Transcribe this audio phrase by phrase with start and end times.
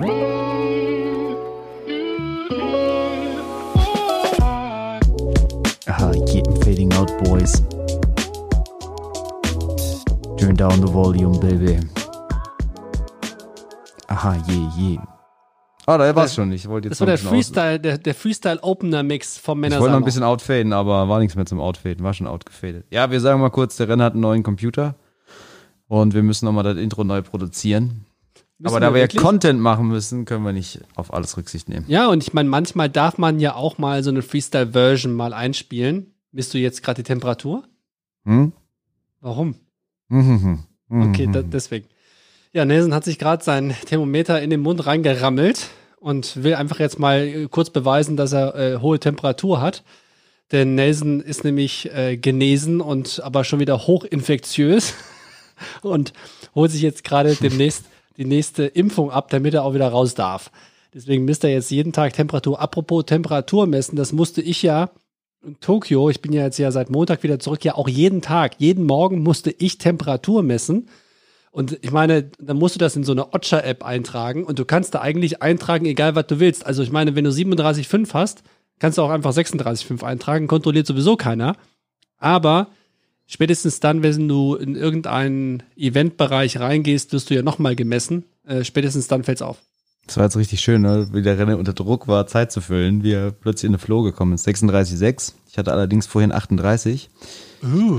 [0.00, 0.06] Aha,
[6.28, 7.62] yeah, fading out, boys.
[10.38, 11.80] Turn down the volume, baby.
[14.08, 15.02] Aha, yeah, yeah.
[15.86, 16.52] Ah, da war es schon.
[16.52, 20.00] Ich wollte jetzt Das war der Freestyle, der, der Freestyle-Opener-Mix vom Ich Männer wollte noch
[20.00, 22.04] ein bisschen outfaden, aber war nichts mehr zum Outfaden.
[22.04, 22.86] War schon outgefadet.
[22.90, 24.94] Ja, wir sagen mal kurz, der Renner hat einen neuen Computer.
[25.88, 28.04] Und wir müssen nochmal das Intro neu produzieren.
[28.64, 29.22] Aber da wir ja wirklich?
[29.22, 31.84] Content machen müssen, können wir nicht auf alles Rücksicht nehmen.
[31.88, 36.14] Ja, und ich meine, manchmal darf man ja auch mal so eine Freestyle-Version mal einspielen.
[36.32, 37.64] Misst du jetzt gerade die Temperatur?
[38.24, 38.52] Hm?
[39.20, 39.54] Warum?
[40.08, 40.64] Mhm.
[40.90, 41.10] Mhm.
[41.10, 41.86] Okay, da, deswegen.
[42.50, 45.68] Ja, Nelson hat sich gerade sein Thermometer in den Mund reingerammelt
[46.00, 49.84] und will einfach jetzt mal äh, kurz beweisen, dass er äh, hohe Temperatur hat.
[50.50, 54.94] Denn Nelson ist nämlich äh, genesen und aber schon wieder hochinfektiös
[55.82, 56.14] und
[56.54, 57.84] holt sich jetzt gerade demnächst
[58.18, 60.50] die nächste Impfung ab, damit er auch wieder raus darf.
[60.92, 62.60] Deswegen misst er jetzt jeden Tag Temperatur.
[62.60, 64.90] Apropos Temperatur messen, das musste ich ja
[65.44, 68.56] in Tokio, ich bin ja jetzt ja seit Montag wieder zurück, ja auch jeden Tag,
[68.58, 70.88] jeden Morgen musste ich Temperatur messen.
[71.52, 74.94] Und ich meine, dann musst du das in so eine Ocha-App eintragen und du kannst
[74.94, 76.66] da eigentlich eintragen, egal was du willst.
[76.66, 78.42] Also ich meine, wenn du 37,5 hast,
[78.78, 81.56] kannst du auch einfach 36,5 eintragen, kontrolliert sowieso keiner.
[82.18, 82.68] Aber
[83.28, 88.24] spätestens dann, wenn du in irgendeinen Eventbereich reingehst, wirst du ja nochmal gemessen.
[88.44, 89.58] Äh, spätestens dann fällt's auf.
[90.08, 91.06] Das war jetzt richtig schön, ne?
[91.12, 94.02] wie der Renner unter Druck war, Zeit zu füllen, wie er plötzlich in eine Flow
[94.02, 94.48] gekommen ist.
[94.48, 95.34] 36,6.
[95.50, 97.10] Ich hatte allerdings vorhin 38.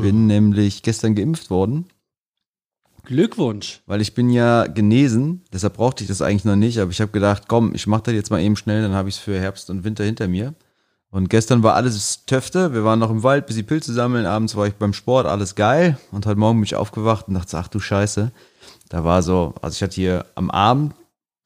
[0.01, 1.85] Bin nämlich gestern geimpft worden,
[3.03, 3.81] Glückwunsch.
[3.85, 5.43] weil ich bin ja genesen.
[5.51, 6.79] Deshalb brauchte ich das eigentlich noch nicht.
[6.79, 9.15] Aber ich habe gedacht, komm, ich mache das jetzt mal eben schnell, dann habe ich
[9.15, 10.53] es für Herbst und Winter hinter mir.
[11.11, 12.73] Und gestern war alles Töfte.
[12.73, 14.27] Wir waren noch im Wald, bis die Pilze sammeln.
[14.27, 15.97] Abends war ich beim Sport, alles geil.
[16.11, 18.31] Und heute Morgen bin ich aufgewacht und dachte, ach du Scheiße.
[18.89, 20.93] Da war so, also ich hatte hier am Arm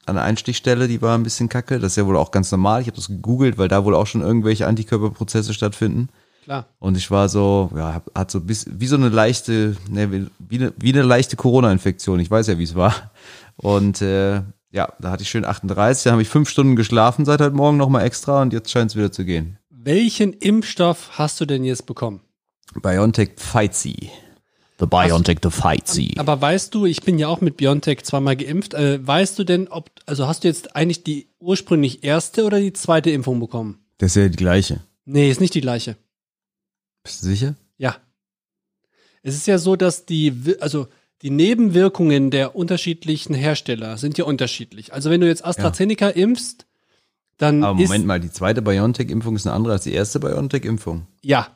[0.05, 1.79] an der Einstichstelle, die war ein bisschen kacke.
[1.79, 2.81] Das ist ja wohl auch ganz normal.
[2.81, 6.09] Ich habe das gegoogelt, weil da wohl auch schon irgendwelche Antikörperprozesse stattfinden.
[6.43, 6.67] Klar.
[6.79, 10.57] Und ich war so, ja, hat so bis, wie so eine leichte, ne, wie, wie
[10.57, 12.19] eine, wie eine leichte Corona-Infektion.
[12.19, 13.11] Ich weiß ja, wie es war.
[13.55, 14.41] Und äh,
[14.73, 16.03] ja, da hatte ich schön 38.
[16.03, 18.97] Da habe ich fünf Stunden geschlafen seit heute Morgen nochmal extra und jetzt scheint es
[18.97, 19.57] wieder zu gehen.
[19.69, 22.21] Welchen Impfstoff hast du denn jetzt bekommen?
[22.81, 24.09] BioNTech Pfizer.
[24.79, 26.15] The Biontech, the Fightsy.
[26.17, 28.73] Aber weißt du, ich bin ja auch mit BioNTech zweimal geimpft.
[28.73, 32.73] Äh, weißt du denn, ob, also hast du jetzt eigentlich die ursprünglich erste oder die
[32.73, 33.79] zweite Impfung bekommen?
[33.99, 34.81] Das ist ja die gleiche.
[35.05, 35.95] Nee, ist nicht die gleiche.
[37.03, 37.55] Bist du sicher?
[37.77, 37.95] Ja.
[39.21, 40.87] Es ist ja so, dass die, also
[41.23, 44.93] die Nebenwirkungen der unterschiedlichen Hersteller sind ja unterschiedlich.
[44.93, 46.65] Also wenn du jetzt AstraZeneca impfst,
[47.37, 51.07] dann Aber Moment mal, die zweite BioNTech-Impfung ist eine andere als die erste BioNTech-Impfung.
[51.21, 51.47] ja,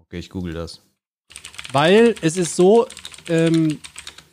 [0.00, 0.80] Okay, ich google das.
[1.72, 2.86] Weil es ist so,
[3.28, 3.78] ähm,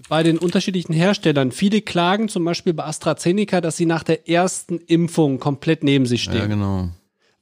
[0.09, 4.77] bei den unterschiedlichen Herstellern, viele klagen zum Beispiel bei AstraZeneca, dass sie nach der ersten
[4.77, 6.35] Impfung komplett neben sich stehen.
[6.35, 6.89] Ja, genau.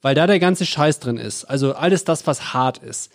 [0.01, 1.45] Weil da der ganze Scheiß drin ist.
[1.45, 3.11] Also alles das, was hart ist.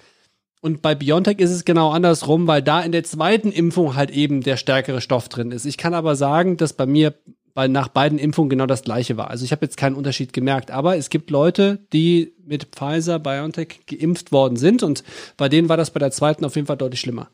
[0.64, 4.40] Und bei BioNTech ist es genau andersrum, weil da in der zweiten Impfung halt eben
[4.42, 5.66] der stärkere Stoff drin ist.
[5.66, 7.12] Ich kann aber sagen, dass bei mir
[7.52, 9.28] bei, nach beiden Impfungen genau das gleiche war.
[9.28, 13.80] Also ich habe jetzt keinen Unterschied gemerkt, aber es gibt Leute, die mit Pfizer, BioNTech
[13.86, 15.04] geimpft worden sind und
[15.36, 17.28] bei denen war das bei der zweiten auf jeden Fall deutlich schlimmer.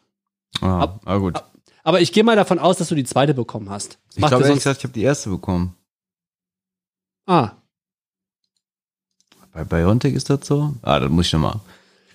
[0.61, 1.41] Ah, Ab- ah gut.
[1.85, 3.99] Aber ich gehe mal davon aus, dass du die zweite bekommen hast.
[4.09, 4.65] Das Ich glaube ehrlich sonst.
[4.65, 5.77] gesagt, ich habe die erste bekommen.
[7.27, 7.53] Ah,
[9.53, 10.75] Bei BioNTech ist das so?
[10.83, 11.61] Ah, das muss ich nochmal.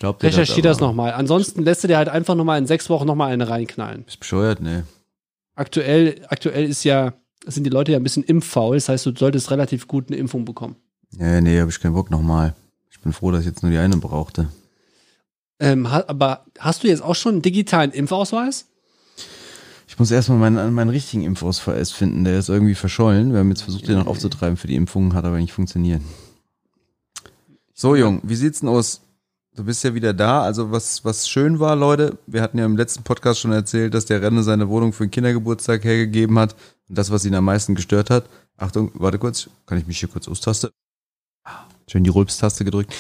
[0.06, 1.14] Glaube, der recherchier das nochmal.
[1.14, 4.04] Ansonsten lässt du dir halt einfach nochmal in sechs Wochen nochmal eine reinknallen.
[4.04, 4.62] Bist bescheuert?
[4.62, 4.84] Nee.
[5.56, 7.14] Aktuell, aktuell ist ja,
[7.46, 8.76] sind die Leute ja ein bisschen impffaul.
[8.76, 10.76] Das heißt, du solltest relativ gut eine Impfung bekommen.
[11.18, 12.56] Nee, nee, hab ich keinen Bock nochmal.
[12.92, 14.48] Ich bin froh, dass ich jetzt nur die eine brauchte.
[15.60, 18.68] Ähm, aber hast du jetzt auch schon einen digitalen Impfausweis?
[19.88, 22.26] Ich muss erstmal meinen, meinen richtigen Impfausweis finden.
[22.26, 23.32] Der ist irgendwie verschollen.
[23.32, 26.02] Wir haben jetzt versucht, den noch aufzutreiben für die Impfung, hat aber nicht funktioniert.
[27.74, 29.05] So, Jung, wie sieht's denn aus?
[29.56, 30.42] Du bist ja wieder da.
[30.42, 34.06] Also, was, was schön war, Leute, wir hatten ja im letzten Podcast schon erzählt, dass
[34.06, 36.56] der Renne seine Wohnung für den Kindergeburtstag hergegeben hat.
[36.90, 38.26] Und das, was ihn am meisten gestört hat.
[38.58, 39.50] Achtung, warte kurz.
[39.66, 40.72] Kann ich mich hier kurz austaste?
[41.90, 42.94] Schön die Rülpstaste gedrückt.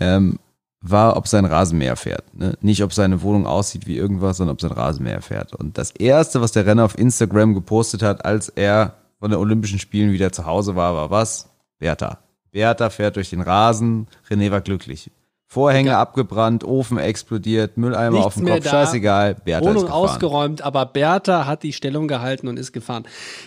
[0.00, 0.40] Ähm,
[0.80, 2.34] war, ob sein Rasenmäher fährt.
[2.34, 2.56] Ne?
[2.60, 5.54] Nicht, ob seine Wohnung aussieht wie irgendwas, sondern ob sein Rasenmäher fährt.
[5.54, 9.78] Und das Erste, was der Renner auf Instagram gepostet hat, als er von den Olympischen
[9.78, 11.50] Spielen wieder zu Hause war, war was?
[11.78, 12.18] Bertha.
[12.50, 15.10] Bertha fährt durch den Rasen, René war glücklich.
[15.52, 18.70] Vorhänge abgebrannt, Ofen explodiert, Mülleimer Nichts auf dem Kopf, da.
[18.70, 20.08] scheißegal, Bertha ist Wohnung gefahren.
[20.10, 23.04] ausgeräumt, aber Bertha hat die Stellung gehalten und ist gefahren.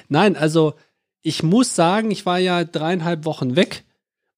[0.09, 0.73] Nein, also
[1.21, 3.85] ich muss sagen, ich war ja dreieinhalb Wochen weg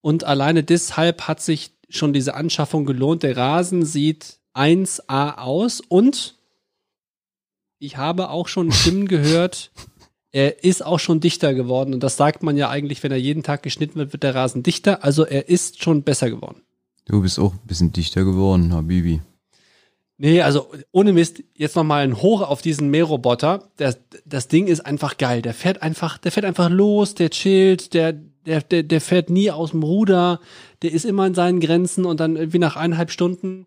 [0.00, 3.24] und alleine deshalb hat sich schon diese Anschaffung gelohnt.
[3.24, 6.36] Der Rasen sieht 1A aus und
[7.80, 9.72] ich habe auch schon Stimmen gehört,
[10.30, 11.94] er ist auch schon dichter geworden.
[11.94, 14.62] Und das sagt man ja eigentlich, wenn er jeden Tag geschnitten wird, wird der Rasen
[14.62, 15.02] dichter.
[15.02, 16.62] Also er ist schon besser geworden.
[17.06, 19.22] Du bist auch ein bisschen dichter geworden, Habibi.
[20.18, 23.70] Nee, also ohne Mist, jetzt nochmal ein Hoch auf diesen Mähroboter.
[23.76, 25.42] Das, das Ding ist einfach geil.
[25.42, 29.50] Der fährt einfach, der fährt einfach los, der chillt, der, der, der, der fährt nie
[29.50, 30.40] aus dem Ruder,
[30.82, 33.66] der ist immer in seinen Grenzen und dann irgendwie nach eineinhalb Stunden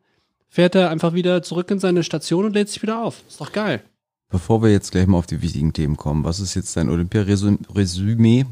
[0.50, 3.24] fährt er einfach wieder zurück in seine Station und lädt sich wieder auf.
[3.28, 3.84] Ist doch geil.
[4.30, 8.46] Bevor wir jetzt gleich mal auf die wichtigen Themen kommen, was ist jetzt dein Olympia-Resümee?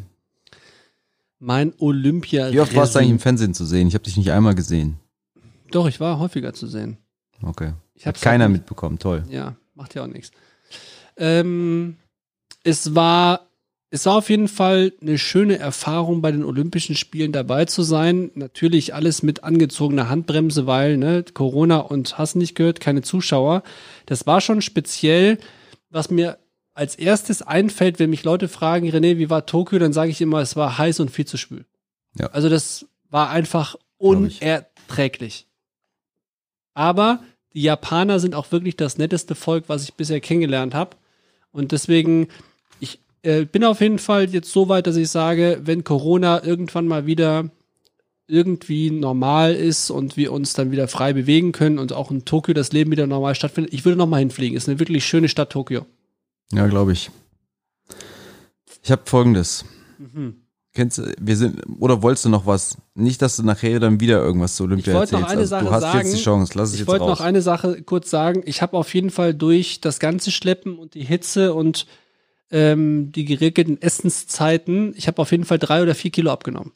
[1.40, 2.52] Mein Olympia.
[2.52, 3.88] Wie oft warst du eigentlich im Fernsehen zu sehen?
[3.88, 4.98] Ich habe dich nicht einmal gesehen.
[5.72, 6.98] Doch, ich war häufiger zu sehen.
[7.44, 7.74] Okay.
[7.94, 9.24] Ich Hat keiner halt nicht- mitbekommen, toll.
[9.30, 10.32] Ja, macht ja auch nichts.
[11.18, 11.98] Ähm,
[12.64, 13.48] es war,
[13.90, 18.32] es war auf jeden Fall eine schöne Erfahrung, bei den Olympischen Spielen dabei zu sein.
[18.36, 23.64] Natürlich alles mit angezogener Handbremse, weil ne, Corona und hast nicht gehört, keine Zuschauer.
[24.06, 25.38] Das war schon speziell,
[25.90, 26.38] was mir
[26.78, 30.42] als erstes einfällt, wenn mich Leute fragen, René, wie war Tokio, dann sage ich immer,
[30.42, 31.66] es war heiß und viel zu schwül.
[32.14, 32.28] Ja.
[32.28, 35.48] Also das war einfach unerträglich.
[36.76, 37.24] Aber
[37.56, 40.96] die Japaner sind auch wirklich das netteste Volk, was ich bisher kennengelernt habe.
[41.52, 42.28] Und deswegen,
[42.80, 46.86] ich äh, bin auf jeden Fall jetzt so weit, dass ich sage, wenn Corona irgendwann
[46.86, 47.50] mal wieder
[48.28, 52.54] irgendwie normal ist und wir uns dann wieder frei bewegen können und auch in Tokio
[52.54, 54.56] das Leben wieder normal stattfindet, ich würde noch mal hinfliegen.
[54.56, 55.88] Ist eine wirklich schöne Stadt Tokio.
[56.52, 57.12] Ja, glaube ich.
[58.84, 59.66] Ich habe folgendes.
[59.98, 60.44] Mhm.
[60.74, 62.78] Kennst du, wir sind, oder wolltest du noch was?
[62.94, 65.54] Nicht, dass du nachher dann wieder irgendwas zu Olympia Ich wollte noch erzählst.
[65.54, 65.98] eine also, du Sache hast sagen.
[66.08, 67.20] jetzt die Chance, lass es Ich jetzt wollte raus.
[67.20, 68.44] noch eine Sache kurz sagen.
[68.46, 71.88] Ich habe auf jeden Fall durch das ganze Schleppen und die Hitze und
[72.52, 76.72] ähm, die geregelten Essenszeiten, ich habe auf jeden Fall drei oder vier Kilo abgenommen.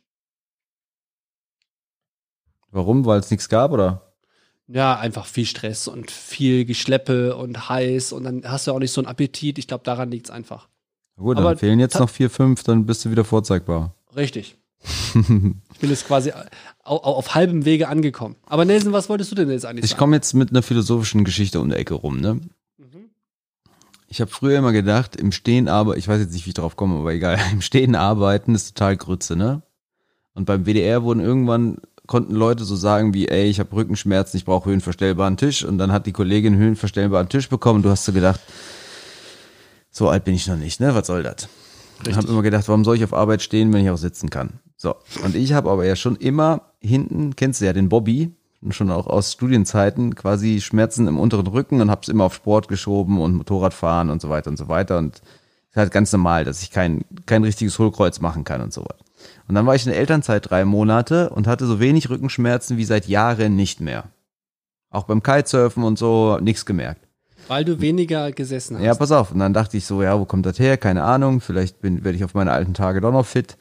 [2.71, 3.05] Warum?
[3.05, 4.10] Weil es nichts gab, oder?
[4.73, 8.91] Ja, einfach viel Stress und viel Geschleppe und heiß und dann hast du auch nicht
[8.91, 9.57] so einen Appetit.
[9.57, 10.67] Ich glaube, daran liegt's einfach.
[11.17, 13.93] Na Gut, dann Aber fehlen jetzt noch vier, fünf, dann bist du wieder vorzeigbar.
[14.15, 14.55] Richtig.
[15.73, 18.35] Ich bin jetzt quasi au- au- auf halbem Wege angekommen.
[18.45, 19.99] Aber Nelson, was wolltest du denn jetzt eigentlich Ich sagen?
[19.99, 22.35] komme jetzt mit einer philosophischen Geschichte um die Ecke rum, ne?
[22.77, 23.09] Mhm.
[24.07, 26.75] Ich habe früher immer gedacht, im Stehen arbeiten, ich weiß jetzt nicht, wie ich drauf
[26.75, 29.63] komme, aber egal, im Stehen arbeiten ist total Grütze, ne?
[30.35, 31.77] Und beim WDR wurden irgendwann,
[32.11, 35.63] konnten Leute so sagen wie, ey, ich habe Rückenschmerzen, ich brauche höhenverstellbaren Tisch.
[35.63, 37.83] Und dann hat die Kollegin einen höhenverstellbaren Tisch bekommen.
[37.83, 38.41] Du hast so gedacht,
[39.91, 40.93] so alt bin ich noch nicht, ne?
[40.93, 41.47] Was soll das?
[42.05, 44.59] Ich habe immer gedacht, warum soll ich auf Arbeit stehen, wenn ich auch sitzen kann?
[44.75, 44.95] So.
[45.23, 48.31] Und ich habe aber ja schon immer hinten, kennst du ja den Bobby,
[48.71, 52.67] schon auch aus Studienzeiten, quasi Schmerzen im unteren Rücken und habe es immer auf Sport
[52.67, 54.97] geschoben und Motorradfahren und so weiter und so weiter.
[54.97, 55.21] Und
[55.69, 59.05] ist halt ganz normal, dass ich kein, kein richtiges Hohlkreuz machen kann und so weiter.
[59.47, 62.85] Und dann war ich in der Elternzeit drei Monate und hatte so wenig Rückenschmerzen wie
[62.85, 64.05] seit Jahren nicht mehr.
[64.89, 67.07] Auch beim Kitesurfen und so nichts gemerkt.
[67.47, 68.83] Weil du weniger gesessen hast.
[68.83, 69.31] Ja, pass auf.
[69.31, 70.77] Und dann dachte ich so, ja, wo kommt das her?
[70.77, 71.41] Keine Ahnung.
[71.41, 73.57] Vielleicht bin, werde ich auf meine alten Tage doch noch fit.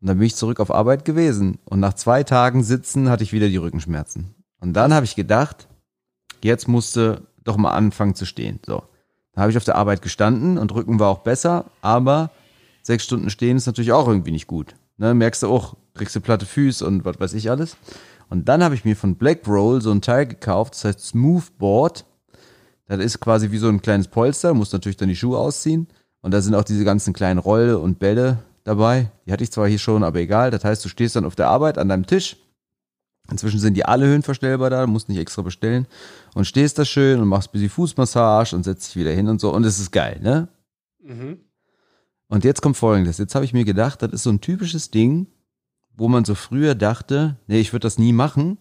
[0.00, 1.58] Und dann bin ich zurück auf Arbeit gewesen.
[1.64, 4.34] Und nach zwei Tagen Sitzen hatte ich wieder die Rückenschmerzen.
[4.60, 5.68] Und dann habe ich gedacht,
[6.42, 8.60] jetzt musste doch mal anfangen zu stehen.
[8.64, 8.82] So.
[9.32, 12.30] Da habe ich auf der Arbeit gestanden und Rücken war auch besser, aber
[12.82, 14.74] sechs Stunden stehen ist natürlich auch irgendwie nicht gut.
[15.02, 17.76] Ne, merkst du auch, kriegst du platte Füße und was weiß ich alles.
[18.28, 22.04] Und dann habe ich mir von Black Roll so ein Teil gekauft, das heißt Smoothboard.
[22.86, 25.88] Das ist quasi wie so ein kleines Polster, musst natürlich dann die Schuhe ausziehen.
[26.20, 29.10] Und da sind auch diese ganzen kleinen Rolle und Bälle dabei.
[29.26, 30.52] Die hatte ich zwar hier schon, aber egal.
[30.52, 32.36] Das heißt, du stehst dann auf der Arbeit an deinem Tisch.
[33.28, 35.88] Inzwischen sind die alle höhenverstellbar da, musst nicht extra bestellen.
[36.34, 39.40] Und stehst da schön und machst ein bisschen Fußmassage und setzt dich wieder hin und
[39.40, 39.52] so.
[39.52, 40.46] Und es ist geil, ne?
[41.02, 41.40] Mhm.
[42.32, 43.18] Und jetzt kommt folgendes.
[43.18, 45.26] Jetzt habe ich mir gedacht, das ist so ein typisches Ding,
[45.94, 48.56] wo man so früher dachte, nee, ich würde das nie machen.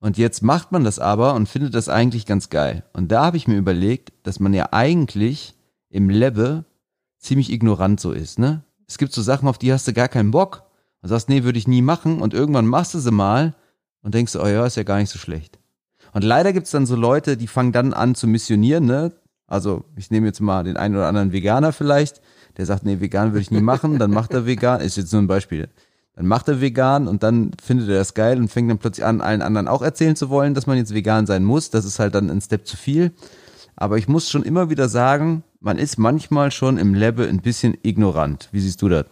[0.00, 2.82] Und jetzt macht man das aber und findet das eigentlich ganz geil.
[2.94, 5.52] Und da habe ich mir überlegt, dass man ja eigentlich
[5.90, 6.64] im Lebe
[7.18, 8.64] ziemlich ignorant so ist, ne?
[8.88, 10.62] Es gibt so Sachen, auf die hast du gar keinen Bock.
[11.02, 12.22] Und sagst, nee, würde ich nie machen.
[12.22, 13.54] Und irgendwann machst du sie mal
[14.00, 15.58] und denkst, oh ja, ist ja gar nicht so schlecht.
[16.14, 19.12] Und leider gibt's dann so Leute, die fangen dann an zu missionieren, ne?
[19.46, 22.20] Also ich nehme jetzt mal den einen oder anderen Veganer vielleicht,
[22.56, 25.22] der sagt, nee, vegan würde ich nie machen, dann macht er vegan, ist jetzt nur
[25.22, 25.68] ein Beispiel.
[26.16, 29.20] Dann macht er vegan und dann findet er das geil und fängt dann plötzlich an,
[29.20, 31.70] allen anderen auch erzählen zu wollen, dass man jetzt vegan sein muss.
[31.70, 33.12] Das ist halt dann ein Step zu viel.
[33.76, 37.76] Aber ich muss schon immer wieder sagen, man ist manchmal schon im Lebe ein bisschen
[37.82, 38.48] ignorant.
[38.52, 39.06] Wie siehst du das?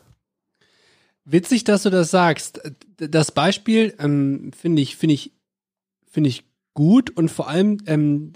[1.24, 2.60] Witzig, dass du das sagst.
[2.96, 5.32] Das Beispiel ähm, finde ich, finde ich,
[6.08, 8.32] finde ich gut und vor allem ähm,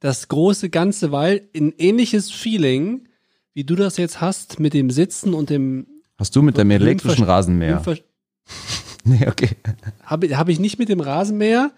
[0.00, 3.08] das große Ganze, weil ein ähnliches Feeling,
[3.54, 5.86] wie du das jetzt hast mit dem Sitzen und dem
[6.16, 7.82] Hast du mit dem Höhenver- elektrischen Rasenmäher?
[9.04, 9.50] Nee, okay.
[10.02, 11.70] habe hab ich nicht mit dem Rasenmäher,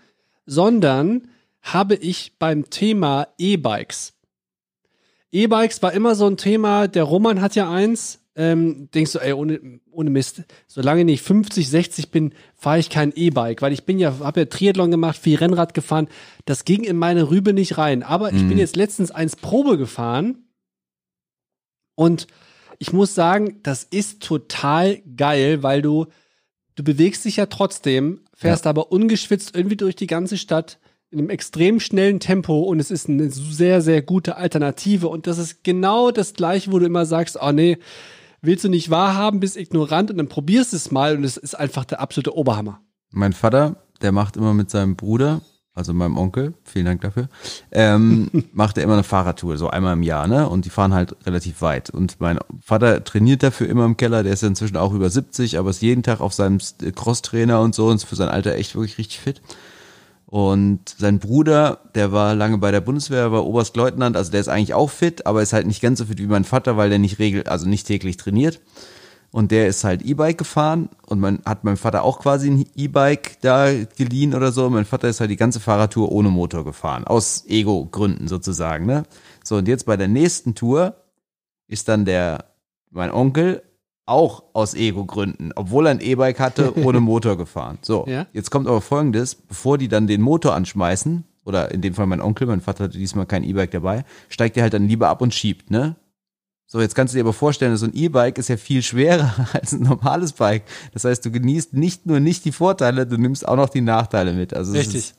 [0.46, 1.28] sondern
[1.62, 4.14] habe ich beim Thema E-Bikes.
[5.30, 6.88] E-Bikes war immer so ein Thema.
[6.88, 8.18] Der Roman hat ja eins.
[8.40, 12.88] Ähm, denkst du, ey, ohne, ohne Mist, solange ich nicht 50, 60 bin, fahre ich
[12.88, 16.08] kein E-Bike, weil ich bin ja, habe ja Triathlon gemacht, viel Rennrad gefahren.
[16.46, 18.02] Das ging in meine Rübe nicht rein.
[18.02, 20.46] Aber ich bin jetzt letztens eins Probe gefahren
[21.96, 22.28] und
[22.78, 26.06] ich muss sagen, das ist total geil, weil du,
[26.76, 30.78] du bewegst dich ja trotzdem, fährst aber ungeschwitzt irgendwie durch die ganze Stadt
[31.10, 35.08] in einem extrem schnellen Tempo und es ist eine sehr, sehr gute Alternative.
[35.08, 37.76] Und das ist genau das gleiche, wo du immer sagst, oh nee,
[38.42, 41.84] willst du nicht wahrhaben, bist ignorant und dann probierst es mal und es ist einfach
[41.84, 42.80] der absolute Oberhammer.
[43.10, 45.40] Mein Vater, der macht immer mit seinem Bruder,
[45.74, 47.28] also meinem Onkel, vielen Dank dafür,
[47.70, 50.48] ähm, macht er immer eine Fahrradtour, so einmal im Jahr, ne?
[50.48, 51.90] Und die fahren halt relativ weit.
[51.90, 55.58] Und mein Vater trainiert dafür immer im Keller, der ist ja inzwischen auch über 70,
[55.58, 56.58] aber ist jeden Tag auf seinem
[56.94, 59.42] Crosstrainer und so und ist für sein Alter echt wirklich richtig fit.
[60.30, 64.74] Und sein Bruder, der war lange bei der Bundeswehr, war Oberstleutnant, also der ist eigentlich
[64.74, 67.18] auch fit, aber ist halt nicht ganz so fit wie mein Vater, weil der nicht
[67.18, 68.60] regel, also nicht täglich trainiert.
[69.32, 73.40] Und der ist halt E-Bike gefahren und man hat meinem Vater auch quasi ein E-Bike
[73.40, 74.70] da geliehen oder so.
[74.70, 79.02] Mein Vater ist halt die ganze Fahrradtour ohne Motor gefahren, aus Ego-Gründen sozusagen, ne?
[79.42, 80.94] So, und jetzt bei der nächsten Tour
[81.66, 82.44] ist dann der,
[82.90, 83.62] mein Onkel,
[84.10, 87.78] auch aus Ego-Gründen, obwohl er ein E-Bike hatte, ohne Motor gefahren.
[87.82, 88.26] So, Ja.
[88.32, 92.20] jetzt kommt aber folgendes, bevor die dann den Motor anschmeißen, oder in dem Fall mein
[92.20, 95.34] Onkel, mein Vater hatte diesmal kein E-Bike dabei, steigt er halt dann lieber ab und
[95.34, 95.96] schiebt, ne?
[96.66, 99.72] So, jetzt kannst du dir aber vorstellen, so ein E-Bike ist ja viel schwerer als
[99.72, 100.62] ein normales Bike.
[100.92, 104.32] Das heißt, du genießt nicht nur nicht die Vorteile, du nimmst auch noch die Nachteile
[104.32, 104.54] mit.
[104.54, 104.96] Also Richtig.
[104.96, 105.14] Ist,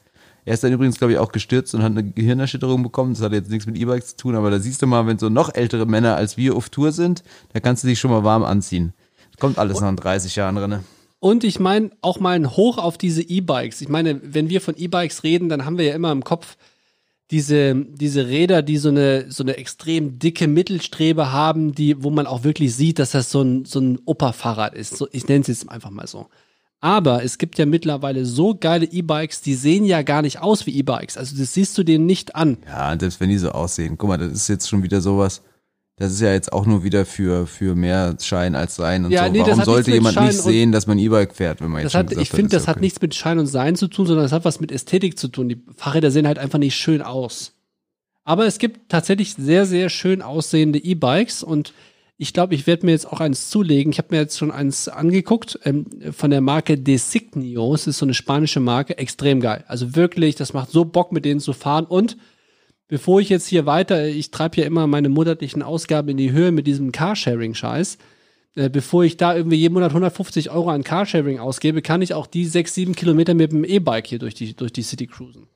[0.45, 3.13] er ist dann übrigens, glaube ich, auch gestürzt und hat eine Gehirnerschütterung bekommen.
[3.13, 5.29] Das hat jetzt nichts mit E-Bikes zu tun, aber da siehst du mal, wenn so
[5.29, 8.43] noch ältere Männer als wir auf Tour sind, da kannst du dich schon mal warm
[8.43, 8.93] anziehen.
[9.39, 10.79] Kommt alles nach 30 Jahren drin.
[11.19, 13.81] Und ich meine auch mal ein Hoch auf diese E-Bikes.
[13.81, 16.57] Ich meine, wenn wir von E-Bikes reden, dann haben wir ja immer im Kopf
[17.29, 22.27] diese, diese Räder, die so eine, so eine extrem dicke Mittelstrebe haben, die, wo man
[22.27, 24.98] auch wirklich sieht, dass das so ein, so ein Opa-Fahrrad ist.
[24.98, 26.27] So, ich nenne es jetzt einfach mal so.
[26.83, 30.75] Aber es gibt ja mittlerweile so geile E-Bikes, die sehen ja gar nicht aus wie
[30.77, 31.15] E-Bikes.
[31.15, 32.57] Also das siehst du denen nicht an.
[32.65, 34.00] Ja, und selbst wenn die so aussehen.
[34.00, 35.43] Guck mal, das ist jetzt schon wieder sowas.
[35.97, 39.27] Das ist ja jetzt auch nur wieder für, für mehr Schein als Sein und Ja,
[39.27, 39.31] so.
[39.31, 41.91] nee, Warum hat sollte jemand Schein nicht sehen, dass man E-Bike fährt, wenn man jetzt
[41.91, 42.85] schon hat, gesagt ich finde, das hat okay.
[42.85, 45.50] nichts mit Schein und Sein zu tun, sondern das hat was mit Ästhetik zu tun.
[45.50, 47.53] Die Fahrräder sehen halt einfach nicht schön aus.
[48.23, 51.73] Aber es gibt tatsächlich sehr, sehr schön aussehende E-Bikes und
[52.21, 53.91] ich glaube, ich werde mir jetzt auch eins zulegen.
[53.91, 57.73] Ich habe mir jetzt schon eins angeguckt ähm, von der Marke Designio.
[57.73, 59.63] Es ist so eine spanische Marke, extrem geil.
[59.67, 61.85] Also wirklich, das macht so Bock, mit denen zu fahren.
[61.85, 62.17] Und
[62.87, 66.51] bevor ich jetzt hier weiter, ich treibe ja immer meine monatlichen Ausgaben in die Höhe
[66.51, 67.97] mit diesem Carsharing-Scheiß.
[68.53, 72.27] Äh, bevor ich da irgendwie jeden Monat 150 Euro an Carsharing ausgebe, kann ich auch
[72.27, 75.47] die sechs, sieben Kilometer mit dem E-Bike hier durch die, durch die City cruisen.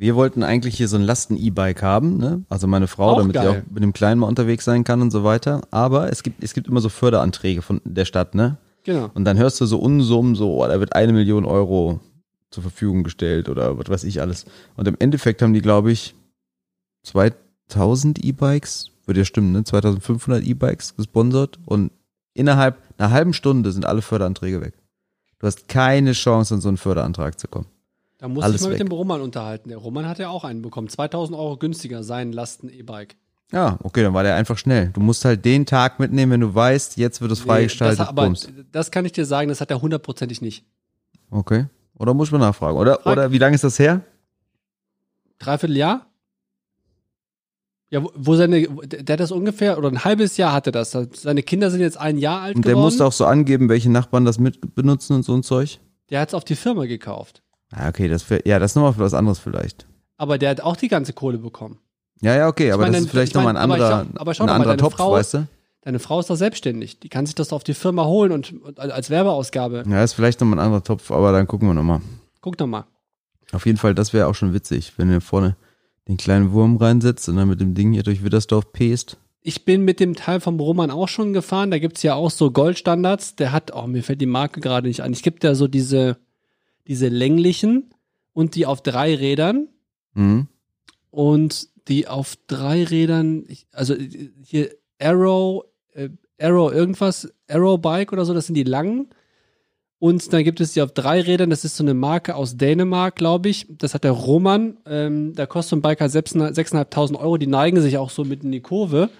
[0.00, 2.44] Wir wollten eigentlich hier so ein Lasten-E-Bike haben, ne?
[2.48, 5.10] Also meine Frau, Auch damit sie auch mit dem Kleinen mal unterwegs sein kann und
[5.10, 5.62] so weiter.
[5.72, 8.58] Aber es gibt, es gibt immer so Förderanträge von der Stadt, ne?
[8.84, 9.10] Genau.
[9.14, 11.98] Und dann hörst du so Unsummen, so, oh, da wird eine Million Euro
[12.50, 14.46] zur Verfügung gestellt oder was weiß ich alles.
[14.76, 16.14] Und im Endeffekt haben die, glaube ich,
[17.02, 19.64] 2000 E-Bikes, würde ja stimmen, ne?
[19.64, 21.90] 2500 E-Bikes gesponsert und
[22.34, 24.74] innerhalb einer halben Stunde sind alle Förderanträge weg.
[25.40, 27.66] Du hast keine Chance, an so einen Förderantrag zu kommen.
[28.18, 28.78] Da muss ich mal weg.
[28.80, 29.68] mit dem Roman unterhalten.
[29.68, 30.88] Der Roman hat ja auch einen bekommen.
[30.88, 33.16] 2000 Euro günstiger sein Lasten E-Bike.
[33.52, 34.88] Ja, okay, dann war der einfach schnell.
[34.92, 38.00] Du musst halt den Tag mitnehmen, wenn du weißt, jetzt wird es Nee, freigestaltet.
[38.00, 38.48] das, aber Bums.
[38.72, 40.64] das kann ich dir sagen, das hat er hundertprozentig nicht.
[41.30, 41.66] Okay.
[41.94, 42.76] Oder muss man nachfragen?
[42.76, 44.02] Oder, Frag- oder wie lange ist das her?
[45.38, 46.06] Dreiviertel Jahr?
[47.90, 50.90] Ja, wo, seine, der hat das ungefähr, oder ein halbes Jahr hatte das.
[51.14, 52.84] Seine Kinder sind jetzt ein Jahr alt Und der geworden.
[52.84, 55.78] musste auch so angeben, welche Nachbarn das mit benutzen und so ein Zeug.
[56.10, 57.42] der hat es auf die Firma gekauft.
[57.70, 59.86] Ah, okay, das ja, das ist nochmal für was anderes vielleicht.
[60.16, 61.78] Aber der hat auch die ganze Kohle bekommen.
[62.20, 64.20] Ja, ja, okay, aber meine, das ist vielleicht ich nochmal ein aber ich anderer, sag-
[64.20, 65.46] aber schau ein doch mal, anderer deine Topf, Frau- weißt du?
[65.82, 66.98] Deine Frau ist doch selbstständig.
[67.00, 69.84] Die kann sich das auf die Firma holen und, und als Werbeausgabe.
[69.88, 72.00] Ja, ist vielleicht nochmal ein anderer Topf, aber dann gucken wir nochmal.
[72.40, 72.84] Guck doch mal.
[73.52, 75.56] Auf jeden Fall, das wäre auch schon witzig, wenn ihr vorne
[76.08, 79.18] den kleinen Wurm reinsetzt und dann mit dem Ding hier durch Widdersdorf pest.
[79.40, 81.70] Ich bin mit dem Teil vom Roman auch schon gefahren.
[81.70, 83.36] Da gibt's ja auch so Goldstandards.
[83.36, 85.12] Der hat, oh, mir fällt die Marke gerade nicht ein.
[85.12, 86.18] Es gibt ja so diese,
[86.88, 87.90] diese länglichen
[88.32, 89.68] und die auf drei Rädern.
[90.14, 90.48] Mhm.
[91.10, 95.64] Und die auf drei Rädern, also äh, hier Arrow,
[95.94, 96.08] äh,
[96.40, 99.08] Arrow irgendwas, Arrow Bike oder so, das sind die langen.
[100.00, 103.16] Und dann gibt es die auf drei Rädern, das ist so eine Marke aus Dänemark,
[103.16, 103.66] glaube ich.
[103.68, 104.76] Das hat der Roman.
[104.86, 107.36] Ähm, da kostet so ein Bike halt 6.500 6.500 Euro.
[107.36, 109.10] Die neigen sich auch so mit in die Kurve.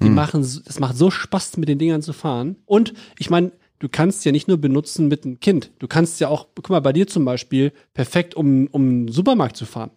[0.00, 2.56] Die machen, so- das macht so Spaß, mit den Dingern zu fahren.
[2.64, 3.50] Und ich meine,
[3.80, 5.72] du kannst ja nicht nur benutzen mit einem Kind.
[5.80, 9.56] Du kannst ja auch, guck mal, bei dir zum Beispiel, perfekt, um, um einen Supermarkt
[9.56, 9.90] zu fahren.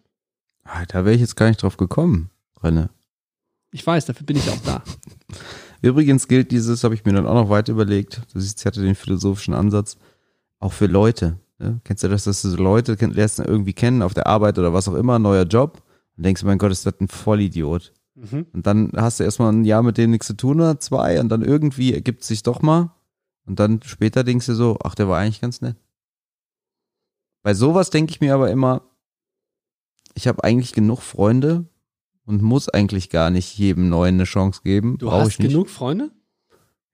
[0.64, 2.32] Ah, da wäre ich jetzt gar nicht drauf gekommen,
[2.64, 2.90] Renne.
[3.72, 4.84] Ich weiß, dafür bin ich auch da.
[5.82, 8.82] Übrigens gilt dieses, habe ich mir dann auch noch weiter überlegt, du siehst, ich hatte
[8.82, 9.98] den philosophischen Ansatz,
[10.60, 11.38] auch für Leute.
[11.60, 11.82] Ne?
[11.84, 14.74] Kennst du das, dass du so Leute kenn, lernst irgendwie kennen auf der Arbeit oder
[14.74, 15.84] was auch immer, neuer Job
[16.16, 17.92] und denkst, mein Gott, ist das ein Vollidiot.
[18.16, 18.46] Mhm.
[18.54, 21.28] Und dann hast du erstmal ein Jahr mit dem nichts zu tun oder zwei und
[21.28, 22.92] dann irgendwie ergibt es sich doch mal
[23.46, 25.78] und dann später denkst du so, ach, der war eigentlich ganz nett.
[27.42, 28.82] Bei sowas denke ich mir aber immer,
[30.16, 31.66] ich habe eigentlich genug Freunde
[32.26, 34.98] und muss eigentlich gar nicht jedem Neuen eine Chance geben.
[34.98, 36.12] Du Brauch hast genug Freunde?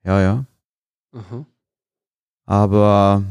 [0.02, 0.46] Ja, ja.
[1.12, 1.46] Aha.
[2.46, 3.24] Aber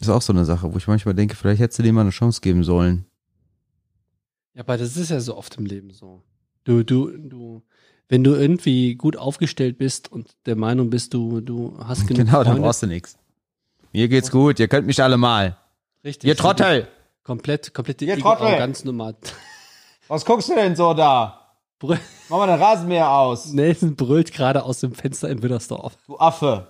[0.00, 2.10] ist auch so eine Sache, wo ich manchmal denke, vielleicht hättest du dem mal eine
[2.10, 3.04] Chance geben sollen.
[4.54, 6.22] Ja, aber das ist ja so oft im Leben so.
[6.64, 7.62] Du, du, du,
[8.08, 12.38] wenn du irgendwie gut aufgestellt bist und der Meinung bist, du, du hast genug genau,
[12.38, 12.62] dann Freunde.
[12.62, 13.16] brauchst du nichts.
[13.92, 15.56] Mir geht's gut, ihr könnt mich alle mal.
[16.04, 16.28] Richtig.
[16.28, 16.88] Ihr Trottel!
[17.24, 18.46] Komplett, komplette Ihr Trottel!
[18.46, 19.14] Ego-Arroganznummer.
[20.08, 21.40] Was guckst du denn so da?
[21.80, 21.98] Brü-
[22.28, 25.96] Mach mal den Rasenmäher aus, Nelson brüllt gerade aus dem Fenster in Widdersdorf.
[26.06, 26.68] du Affe.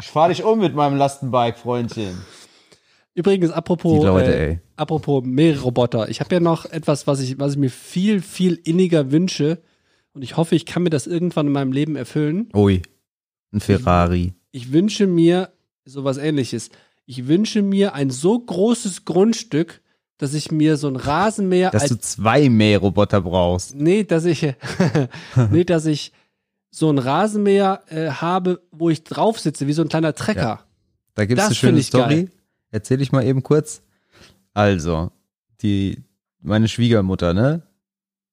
[0.00, 2.20] Ich fahr dich um mit meinem Lastenbike, Freundchen.
[3.14, 6.08] Übrigens, apropos, Leute, äh, apropos Meerroboter.
[6.08, 9.62] Ich habe ja noch etwas, was ich, was ich mir viel, viel inniger wünsche.
[10.12, 12.48] Und ich hoffe, ich kann mir das irgendwann in meinem Leben erfüllen.
[12.54, 12.82] Ui,
[13.52, 14.34] ein Ferrari.
[14.50, 15.50] Ich wünsche mir
[15.84, 16.70] sowas ähnliches.
[17.06, 19.80] Ich wünsche mir ein so großes Grundstück,
[20.18, 23.74] dass ich mir so ein Rasenmäher Dass du zwei Mähroboter brauchst.
[23.74, 24.42] Nee, dass ich,
[25.50, 26.12] nee, dass ich
[26.70, 30.64] so ein Rasenmäher äh, habe, wo ich drauf sitze, wie so ein kleiner Trecker.
[31.14, 32.14] Da gibt's Das eine schöne ich Story.
[32.14, 32.30] geil.
[32.74, 33.82] Erzähl ich mal eben kurz.
[34.52, 35.12] Also,
[35.62, 36.02] die,
[36.42, 37.62] meine Schwiegermutter, ne?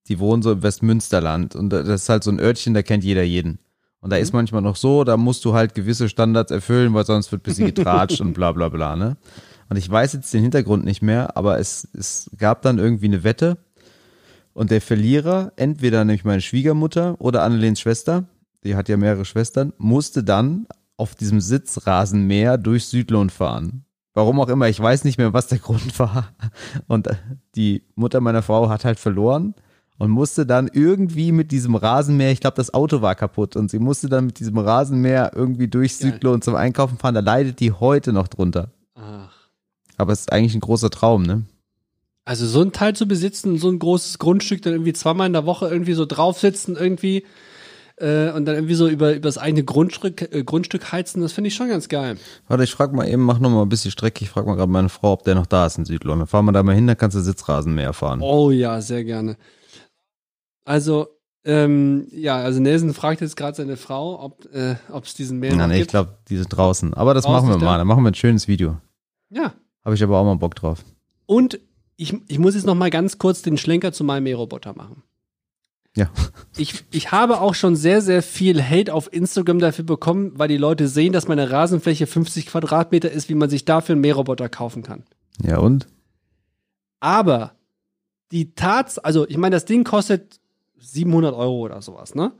[0.07, 3.21] Die wohnt so im Westmünsterland und das ist halt so ein Örtchen, da kennt jeder
[3.21, 3.59] jeden.
[3.99, 4.23] Und da Mhm.
[4.23, 7.43] ist manchmal noch so, da musst du halt gewisse Standards erfüllen, weil sonst wird ein
[7.43, 9.17] bisschen getratscht und bla bla bla, ne?
[9.69, 13.23] Und ich weiß jetzt den Hintergrund nicht mehr, aber es, es gab dann irgendwie eine
[13.23, 13.59] Wette
[14.53, 18.25] und der Verlierer, entweder nämlich meine Schwiegermutter oder Annelens Schwester,
[18.63, 20.65] die hat ja mehrere Schwestern, musste dann
[20.97, 23.85] auf diesem Sitzrasenmäher durch Südlohn fahren.
[24.13, 26.33] Warum auch immer, ich weiß nicht mehr, was der Grund war.
[26.87, 27.07] Und
[27.55, 29.55] die Mutter meiner Frau hat halt verloren
[29.97, 33.79] und musste dann irgendwie mit diesem Rasenmäher, ich glaube, das Auto war kaputt und sie
[33.79, 36.11] musste dann mit diesem Rasenmäher irgendwie durch Geil.
[36.11, 37.15] Südlohn zum Einkaufen fahren.
[37.15, 38.71] Da leidet die heute noch drunter.
[38.95, 39.31] Ach.
[39.97, 41.43] Aber es ist eigentlich ein großer Traum, ne?
[42.25, 45.45] Also so ein Teil zu besitzen, so ein großes Grundstück, dann irgendwie zweimal in der
[45.45, 47.23] Woche irgendwie so draufsitzen irgendwie
[48.01, 51.49] äh, und dann irgendwie so über, über das eigene Grundstück, äh, Grundstück heizen, das finde
[51.49, 52.17] ich schon ganz geil.
[52.47, 54.23] Warte, ich frag mal eben, mach noch mal ein bisschen Strecke.
[54.23, 56.19] Ich frag mal gerade meine Frau, ob der noch da ist in Südlohn.
[56.19, 58.21] Dann fahren wir da mal hin, dann kannst du Sitzrasenmäher fahren.
[58.21, 59.37] Oh ja, sehr gerne.
[60.65, 61.07] Also,
[61.43, 65.69] ähm, ja, also Nelson fragt jetzt gerade seine Frau, ob äh, es diesen Mail Nein,
[65.69, 66.93] nee, ich glaube, die sind draußen.
[66.93, 67.77] Aber das Draußen machen wir mal.
[67.77, 68.77] Dann machen wir ein schönes Video.
[69.29, 69.53] Ja.
[69.85, 70.83] Habe ich aber auch mal Bock drauf.
[71.25, 71.59] Und
[71.97, 75.03] ich, ich muss jetzt noch mal ganz kurz den Schlenker zu meinem E-Roboter machen.
[75.95, 76.09] Ja.
[76.57, 80.57] Ich, ich habe auch schon sehr, sehr viel Hate auf Instagram dafür bekommen, weil die
[80.57, 84.83] Leute sehen, dass meine Rasenfläche 50 Quadratmeter ist, wie man sich dafür einen Mähroboter kaufen
[84.83, 85.03] kann.
[85.43, 85.87] Ja, und?
[87.01, 87.55] Aber
[88.31, 90.39] die Tats, also ich meine, das Ding kostet
[90.79, 92.31] 700 Euro oder sowas, ne?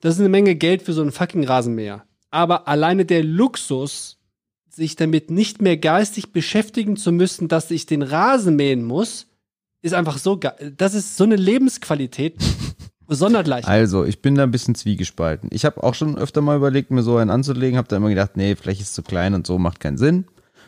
[0.00, 2.04] Das ist eine Menge Geld für so einen fucking Rasenmäher.
[2.30, 4.18] Aber alleine der Luxus,
[4.68, 9.26] sich damit nicht mehr geistig beschäftigen zu müssen, dass ich den Rasen mähen muss,
[9.80, 10.74] ist einfach so geil.
[10.76, 12.36] Das ist so eine Lebensqualität.
[13.08, 13.66] Sondergleich.
[13.66, 15.48] Also, ich bin da ein bisschen zwiegespalten.
[15.52, 18.36] Ich habe auch schon öfter mal überlegt, mir so einen anzulegen, habe da immer gedacht,
[18.36, 20.24] nee, vielleicht ist es zu klein und so, macht keinen Sinn.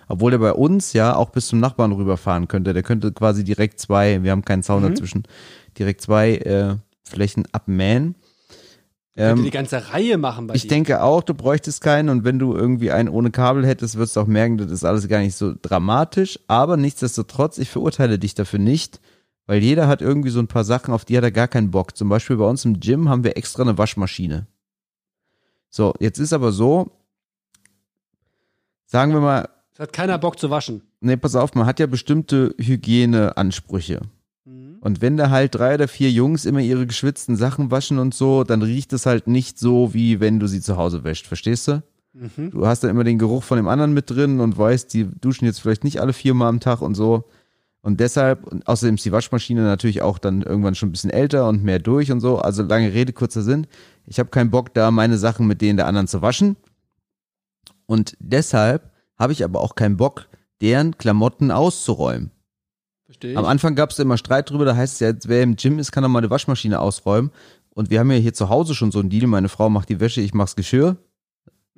[0.08, 2.72] Obwohl der bei uns ja auch bis zum Nachbarn rüberfahren könnte.
[2.72, 4.88] Der könnte quasi direkt zwei, wir haben keinen Zaun Mhm.
[4.90, 5.22] dazwischen,
[5.78, 8.14] direkt zwei äh, Flächen abmähen.
[9.16, 10.68] Könnte Ähm, die ganze Reihe machen bei ich dir.
[10.68, 14.20] denke auch, du bräuchtest keinen und wenn du irgendwie einen ohne Kabel hättest, würdest du
[14.20, 16.38] auch merken, das ist alles gar nicht so dramatisch.
[16.46, 19.00] Aber nichtsdestotrotz, ich verurteile dich dafür nicht,
[19.48, 21.96] weil jeder hat irgendwie so ein paar Sachen, auf die hat er gar keinen Bock.
[21.96, 24.46] Zum Beispiel bei uns im Gym haben wir extra eine Waschmaschine.
[25.70, 26.90] So, jetzt ist aber so,
[28.86, 30.82] sagen wir mal, Es hat keiner Bock zu waschen.
[31.00, 34.02] nee, pass auf, man hat ja bestimmte Hygieneansprüche.
[34.44, 34.76] Mhm.
[34.80, 38.44] Und wenn da halt drei oder vier Jungs immer ihre geschwitzten Sachen waschen und so,
[38.44, 41.82] dann riecht es halt nicht so, wie wenn du sie zu Hause wäscht, verstehst du?
[42.12, 42.50] Mhm.
[42.50, 45.46] Du hast dann immer den Geruch von dem anderen mit drin und weißt, die duschen
[45.46, 47.24] jetzt vielleicht nicht alle viermal am Tag und so.
[47.80, 51.48] Und deshalb, und außerdem ist die Waschmaschine natürlich auch dann irgendwann schon ein bisschen älter
[51.48, 52.38] und mehr durch und so.
[52.38, 53.66] Also lange Rede, kurzer Sinn.
[54.06, 56.56] Ich habe keinen Bock, da meine Sachen mit denen der anderen zu waschen.
[57.86, 60.28] Und deshalb habe ich aber auch keinen Bock,
[60.60, 62.30] deren Klamotten auszuräumen.
[63.06, 63.38] Verstehe ich.
[63.38, 65.92] Am Anfang gab es immer Streit drüber, da heißt es ja, wer im Gym ist,
[65.92, 67.30] kann doch mal eine Waschmaschine ausräumen.
[67.70, 70.00] Und wir haben ja hier zu Hause schon so einen Deal, meine Frau macht die
[70.00, 70.96] Wäsche, ich mach's Geschirr.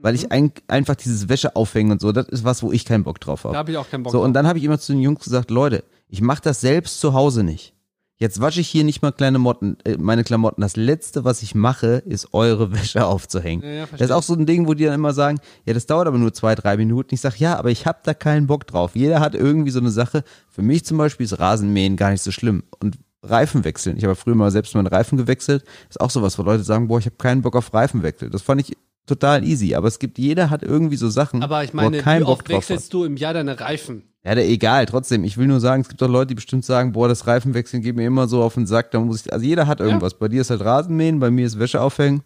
[0.02, 0.18] Weil Mhm.
[0.18, 3.20] ich ein, einfach dieses Wäsche aufhängen und so, das ist was, wo ich keinen Bock
[3.20, 3.58] drauf da habe.
[3.58, 4.26] habe ich auch keinen Bock So, drauf.
[4.26, 7.12] und dann habe ich immer zu den Jungs gesagt, Leute, ich mache das selbst zu
[7.14, 7.74] Hause nicht.
[8.16, 10.60] Jetzt wasche ich hier nicht mal kleine Motten, äh, meine Klamotten.
[10.60, 13.62] Das letzte, was ich mache, ist eure Wäsche aufzuhängen.
[13.64, 15.86] Ja, ja, das ist auch so ein Ding, wo die dann immer sagen, ja, das
[15.86, 17.14] dauert aber nur zwei, drei Minuten.
[17.14, 18.94] Ich sage, ja, aber ich habe da keinen Bock drauf.
[18.94, 20.22] Jeder hat irgendwie so eine Sache.
[20.50, 22.62] Für mich zum Beispiel ist Rasenmähen gar nicht so schlimm.
[22.78, 23.96] Und Reifen wechseln.
[23.96, 25.64] Ich habe früher mal selbst meinen Reifen gewechselt.
[25.88, 28.28] ist auch sowas, wo Leute sagen, boah, ich habe keinen Bock auf Reifenwechsel.
[28.30, 28.76] Das fand ich
[29.10, 29.74] total easy.
[29.74, 33.04] Aber es gibt, jeder hat irgendwie so Sachen, Aber ich meine, wie oft wechselst du
[33.04, 34.04] im Jahr deine Reifen?
[34.24, 35.24] Ja, der, egal, trotzdem.
[35.24, 37.96] Ich will nur sagen, es gibt auch Leute, die bestimmt sagen, boah, das Reifenwechseln geht
[37.96, 38.90] mir immer so auf den Sack.
[38.90, 40.14] Da muss ich, also jeder hat irgendwas.
[40.14, 42.22] Bei dir ist halt Rasenmähen, bei mir ist Wäsche aufhängen.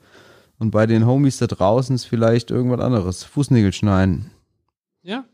[0.59, 3.25] Und bei den Homies da draußen ist vielleicht irgendwas anderes.
[3.25, 4.31] Fußnägel schneiden.
[5.03, 5.25] Ja.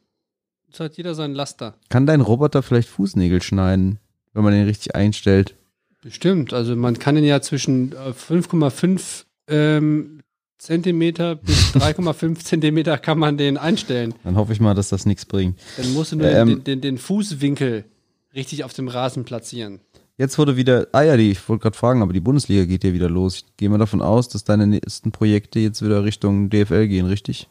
[0.66, 1.74] Jetzt hat jeder seinen Laster.
[1.88, 3.98] Kann dein Roboter vielleicht Fußnägel schneiden,
[4.32, 5.56] wenn man den richtig einstellt?
[6.02, 6.52] Bestimmt.
[6.52, 10.20] Also man kann ihn ja zwischen äh, 5,5 ähm,
[10.60, 14.14] Zentimeter bis 3,5 Zentimeter kann man den einstellen.
[14.24, 15.58] Dann hoffe ich mal, dass das nichts bringt.
[15.76, 16.48] Dann musst du nur Ähm.
[16.48, 17.84] den, den, den Fußwinkel
[18.34, 19.80] richtig auf dem Rasen platzieren.
[20.18, 22.92] Jetzt wurde wieder, ah ja, die, ich wollte gerade fragen, aber die Bundesliga geht ja
[22.92, 23.36] wieder los.
[23.36, 27.48] Ich gehe mal davon aus, dass deine nächsten Projekte jetzt wieder Richtung DFL gehen, richtig?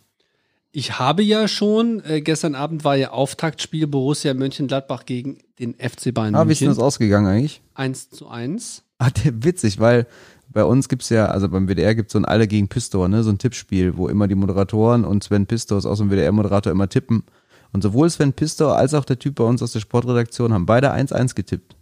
[0.71, 6.13] Ich habe ja schon, äh, gestern Abend war ja Auftaktspiel Borussia Mönchengladbach gegen den FC
[6.13, 6.77] Bayern Ah, wie ist denn München.
[6.79, 7.61] das ausgegangen eigentlich?
[7.73, 8.83] 1 zu 1.
[8.99, 10.05] Ah, der, witzig, weil
[10.51, 13.29] bei uns gibt's ja, also beim WDR gibt's so ein Alle gegen Pistor, ne, so
[13.29, 16.89] ein Tippspiel, wo immer die Moderatoren und Sven Pistor ist auch so ein WDR-Moderator immer
[16.89, 17.23] tippen.
[17.71, 20.91] Und sowohl Sven Pistor als auch der Typ bei uns aus der Sportredaktion haben beide
[20.91, 21.75] 1-1 getippt.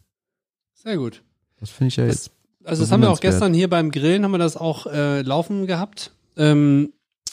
[0.74, 1.24] Sehr gut.
[1.60, 2.32] Das finde ich ja jetzt.
[2.66, 5.66] Also das haben wir auch gestern hier beim Grillen, haben wir das auch äh, laufen
[5.66, 6.12] gehabt.
[6.36, 6.92] Ähm,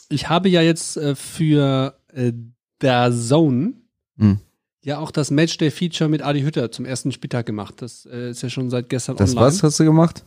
[0.08, 2.32] ich habe ja jetzt äh, für äh,
[2.80, 3.72] der Zone
[4.16, 4.38] Hm.
[4.84, 7.82] ja auch das Matchday-Feature mit Adi Hütter zum ersten Spieltag gemacht.
[7.82, 9.46] Das äh, ist ja schon seit gestern Das online.
[9.46, 10.24] was hast du gemacht?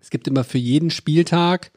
[0.00, 1.72] Es gibt immer für jeden Spieltag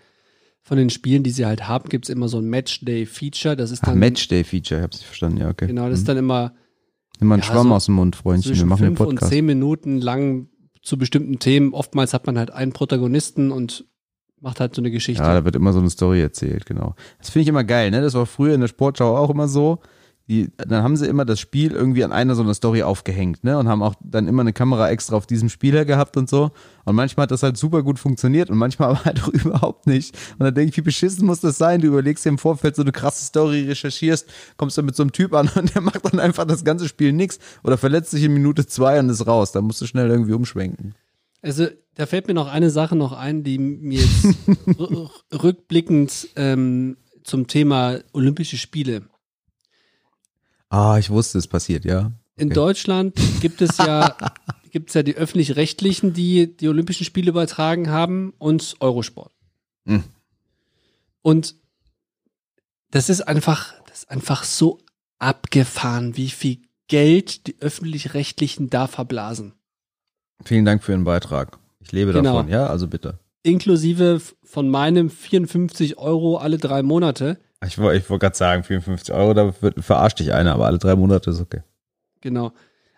[0.62, 3.56] von den Spielen, die sie halt haben, gibt es immer so ein Matchday-Feature.
[3.56, 5.68] Das ist Ah, dann Matchday-Feature, ich hab's nicht verstanden, ja, okay.
[5.68, 6.08] genau, das ist Hm.
[6.08, 6.54] dann immer
[7.20, 9.16] Nimm mal einen ja, Schwamm so aus dem Mund, Freundchen, wir machen den fünf und
[9.16, 9.32] Podcast.
[9.32, 10.48] zehn Minuten lang
[10.82, 11.74] zu bestimmten Themen.
[11.74, 13.86] Oftmals hat man halt einen Protagonisten und
[14.42, 15.24] macht halt so eine Geschichte.
[15.24, 16.96] Ja, da wird immer so eine Story erzählt, genau.
[17.20, 18.02] Das finde ich immer geil, ne?
[18.02, 19.80] Das war früher in der Sportschau auch immer so.
[20.30, 23.58] Die, dann haben sie immer das Spiel irgendwie an einer so einer Story aufgehängt, ne?
[23.58, 26.52] Und haben auch dann immer eine Kamera extra auf diesem Spieler gehabt und so.
[26.86, 30.16] Und manchmal hat das halt super gut funktioniert und manchmal aber halt auch überhaupt nicht.
[30.40, 31.82] Und dann denke ich, wie beschissen muss das sein?
[31.82, 35.12] Du überlegst dir im Vorfeld so eine krasse Story, recherchierst, kommst dann mit so einem
[35.12, 38.34] Typ an und der macht dann einfach das ganze Spiel nix oder verletzt sich in
[38.34, 39.52] Minute zwei und ist raus.
[39.52, 40.96] Da musst du schnell irgendwie umschwenken.
[41.42, 44.38] Also, da fällt mir noch eine Sache noch ein, die mir jetzt
[45.44, 49.04] rückblickend ähm, zum Thema Olympische Spiele.
[50.74, 52.12] Ah, ich wusste, es passiert, ja.
[52.36, 52.56] In Okay.
[52.56, 54.18] Deutschland gibt es ja,
[54.72, 59.32] gibt es ja die öffentlich-rechtlichen, die die Olympischen Spiele übertragen haben und Eurosport.
[59.88, 60.04] Hm.
[61.22, 61.56] Und
[62.90, 64.80] das ist einfach, das ist einfach so
[65.20, 66.58] abgefahren, wie viel
[66.88, 69.54] Geld die öffentlich-rechtlichen da verblasen.
[70.44, 71.60] Vielen Dank für Ihren Beitrag.
[71.82, 72.34] Ich lebe Genau.
[72.34, 73.20] davon, ja, also bitte.
[73.44, 77.38] Inklusive von meinem 54 Euro alle drei Monate.
[77.66, 80.78] Ich wollte ich wollt gerade sagen, 54 Euro, da wird, verarscht dich einer, aber alle
[80.78, 81.62] drei Monate ist okay.
[82.22, 82.52] Genau.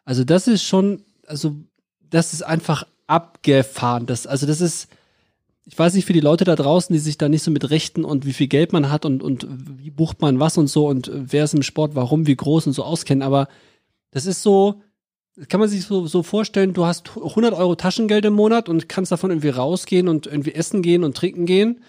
[0.03, 1.55] Also das ist schon, also
[2.09, 4.05] das ist einfach abgefahren.
[4.05, 4.87] Das, also das ist,
[5.65, 8.05] ich weiß nicht für die Leute da draußen, die sich da nicht so mit Rechten
[8.05, 11.11] und wie viel Geld man hat und, und wie bucht man was und so und
[11.13, 13.47] wer ist im Sport, warum, wie groß und so auskennen, aber
[14.11, 14.81] das ist so,
[15.35, 18.87] das kann man sich so, so vorstellen, du hast 100 Euro Taschengeld im Monat und
[18.87, 21.81] kannst davon irgendwie rausgehen und irgendwie essen gehen und trinken gehen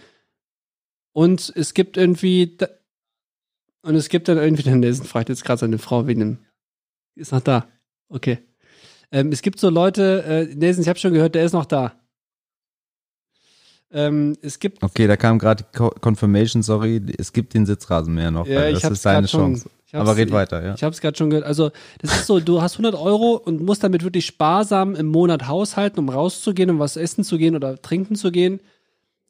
[1.16, 2.58] und es gibt irgendwie,
[3.82, 6.38] und es gibt dann irgendwie, der Nelson fragt jetzt gerade seine Frau wegen dem
[7.14, 7.66] ist noch da.
[8.10, 8.38] Okay.
[9.10, 11.94] Ähm, es gibt so Leute, äh, Nelson, ich habe schon gehört, der ist noch da.
[13.90, 18.46] Ähm, es gibt, Okay, da kam gerade Co- Confirmation, sorry, es gibt den Sitzrasenmäher noch.
[18.46, 19.24] ja, das ist schon.
[19.54, 19.70] Chance.
[19.92, 20.74] hab's- Aber red weiter, ja.
[20.74, 21.46] Ich habe es gerade schon gehört.
[21.46, 25.46] Also, das ist so, du hast 100 Euro und musst damit wirklich sparsam im Monat
[25.46, 28.60] haushalten, um rauszugehen, um was essen zu gehen oder trinken zu gehen.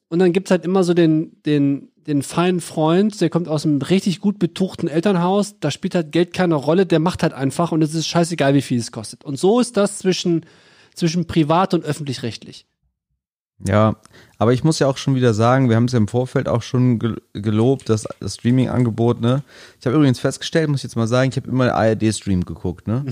[0.08, 3.82] Und dann gibt's halt immer so den, den, den feinen Freund, der kommt aus einem
[3.82, 7.82] richtig gut betuchten Elternhaus, da spielt halt Geld keine Rolle, der macht halt einfach und
[7.82, 9.24] es ist scheißegal, wie viel es kostet.
[9.24, 10.46] Und so ist das zwischen,
[10.94, 12.66] zwischen privat und öffentlich-rechtlich.
[13.66, 13.96] Ja,
[14.38, 16.60] aber ich muss ja auch schon wieder sagen, wir haben es ja im Vorfeld auch
[16.62, 19.42] schon gel- gelobt, das, das Streaming-Angebot, ne?
[19.80, 23.02] Ich habe übrigens festgestellt, muss ich jetzt mal sagen, ich habe immer ARD-Stream geguckt, ne?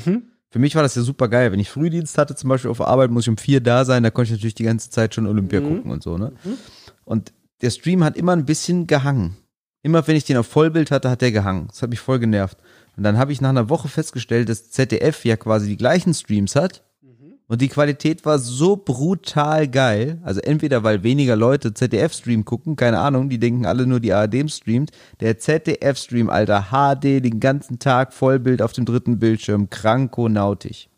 [0.50, 1.50] Für mich war das ja super geil.
[1.50, 4.10] Wenn ich Frühdienst hatte, zum Beispiel auf Arbeit, muss ich um vier da sein, da
[4.10, 6.32] konnte ich natürlich die ganze Zeit schon Olympia gucken und so, ne?
[7.04, 9.36] Und der Stream hat immer ein bisschen gehangen.
[9.82, 11.68] Immer wenn ich den auf Vollbild hatte, hat der gehangen.
[11.68, 12.58] Das hat mich voll genervt.
[12.96, 16.56] Und dann habe ich nach einer Woche festgestellt, dass ZDF ja quasi die gleichen Streams
[16.56, 16.84] hat.
[17.46, 20.18] Und die Qualität war so brutal geil.
[20.22, 24.50] Also entweder weil weniger Leute ZDF-Stream gucken, keine Ahnung, die denken alle nur die ARD
[24.50, 24.92] streamt.
[25.20, 30.88] Der ZDF-Stream, Alter, HD, den ganzen Tag Vollbild auf dem dritten Bildschirm, krankonautisch.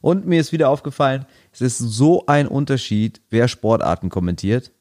[0.00, 4.72] Und mir ist wieder aufgefallen, es ist so ein Unterschied, wer Sportarten kommentiert.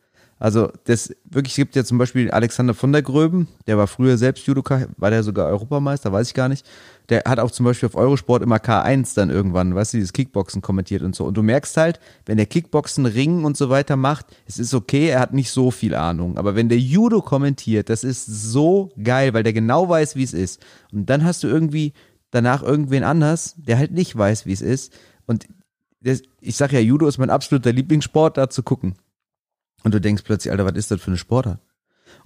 [0.44, 4.18] Also das wirklich es gibt ja zum Beispiel Alexander von der Gröben, der war früher
[4.18, 6.66] selbst Judoka, war der sogar Europameister, weiß ich gar nicht.
[7.08, 10.62] Der hat auch zum Beispiel auf Eurosport immer K1 dann irgendwann, weißt du, dieses Kickboxen
[10.62, 11.24] kommentiert und so.
[11.24, 15.08] Und du merkst halt, wenn der Kickboxen, Ringen und so weiter macht, es ist okay,
[15.08, 16.38] er hat nicht so viel Ahnung.
[16.38, 20.34] Aber wenn der Judo kommentiert, das ist so geil, weil der genau weiß, wie es
[20.34, 20.62] ist.
[20.92, 21.94] Und dann hast du irgendwie
[22.32, 24.92] danach irgendwen anders, der halt nicht weiß, wie es ist.
[25.26, 25.48] Und
[26.02, 28.96] das, ich sag ja, Judo ist mein absoluter Lieblingssport, da zu gucken.
[29.84, 31.60] Und du denkst plötzlich, Alter, was ist das für eine Sportart?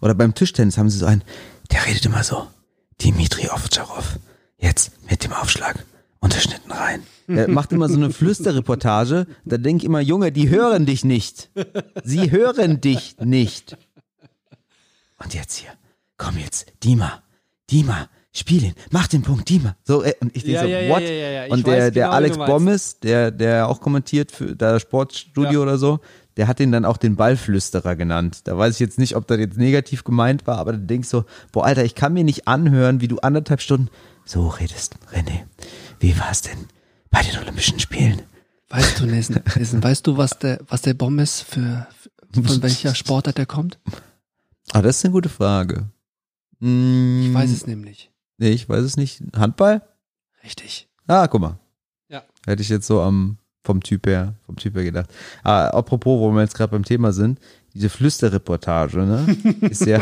[0.01, 1.23] Oder beim Tischtennis haben sie so einen,
[1.71, 2.47] der redet immer so,
[3.01, 4.19] Dimitri Ovtcharov,
[4.57, 5.83] jetzt mit dem Aufschlag,
[6.19, 7.01] unterschnitten rein.
[7.27, 11.49] Der macht immer so eine Flüsterreportage, da denk ich immer, Junge, die hören dich nicht.
[12.03, 13.77] Sie hören dich nicht.
[15.23, 15.71] Und jetzt hier,
[16.17, 17.23] komm jetzt, Dima,
[17.71, 19.75] Dima, spiel ihn, mach den Punkt, Dima.
[19.83, 21.01] So, äh, und ich denke Ja, so, ja, what?
[21.01, 22.37] ja, Und der, weiß der genau, Alex.
[22.37, 25.99] Bommes, der, der auch kommentiert für das Sportstudio oder so,
[26.37, 28.41] der hat ihn dann auch den Ballflüsterer genannt.
[28.45, 31.25] Da weiß ich jetzt nicht, ob das jetzt negativ gemeint war, aber du denkst so,
[31.51, 33.89] boah, Alter, ich kann mir nicht anhören, wie du anderthalb Stunden
[34.25, 34.95] so redest.
[35.11, 35.45] René,
[35.99, 36.67] wie war's denn
[37.09, 38.21] bei den Olympischen Spielen?
[38.69, 41.87] Weißt du, Nelson, Nelson, weißt du, was der, was der Bomb ist für,
[42.33, 43.79] von welcher Sportart der kommt?
[44.73, 45.89] Ah, das ist eine gute Frage.
[46.59, 48.11] Hm, Ich weiß es nämlich.
[48.37, 49.23] Nee, ich weiß es nicht.
[49.35, 49.81] Handball?
[50.43, 50.89] Richtig.
[51.07, 51.59] Ah, guck mal.
[52.09, 52.23] Ja.
[52.45, 55.09] Hätte ich jetzt so am vom Typ her, vom Typ her gedacht.
[55.43, 57.37] Ah, apropos, wo wir jetzt gerade beim Thema sind,
[57.73, 59.37] diese Flüsterreportage, ne?
[59.69, 59.99] Ist ja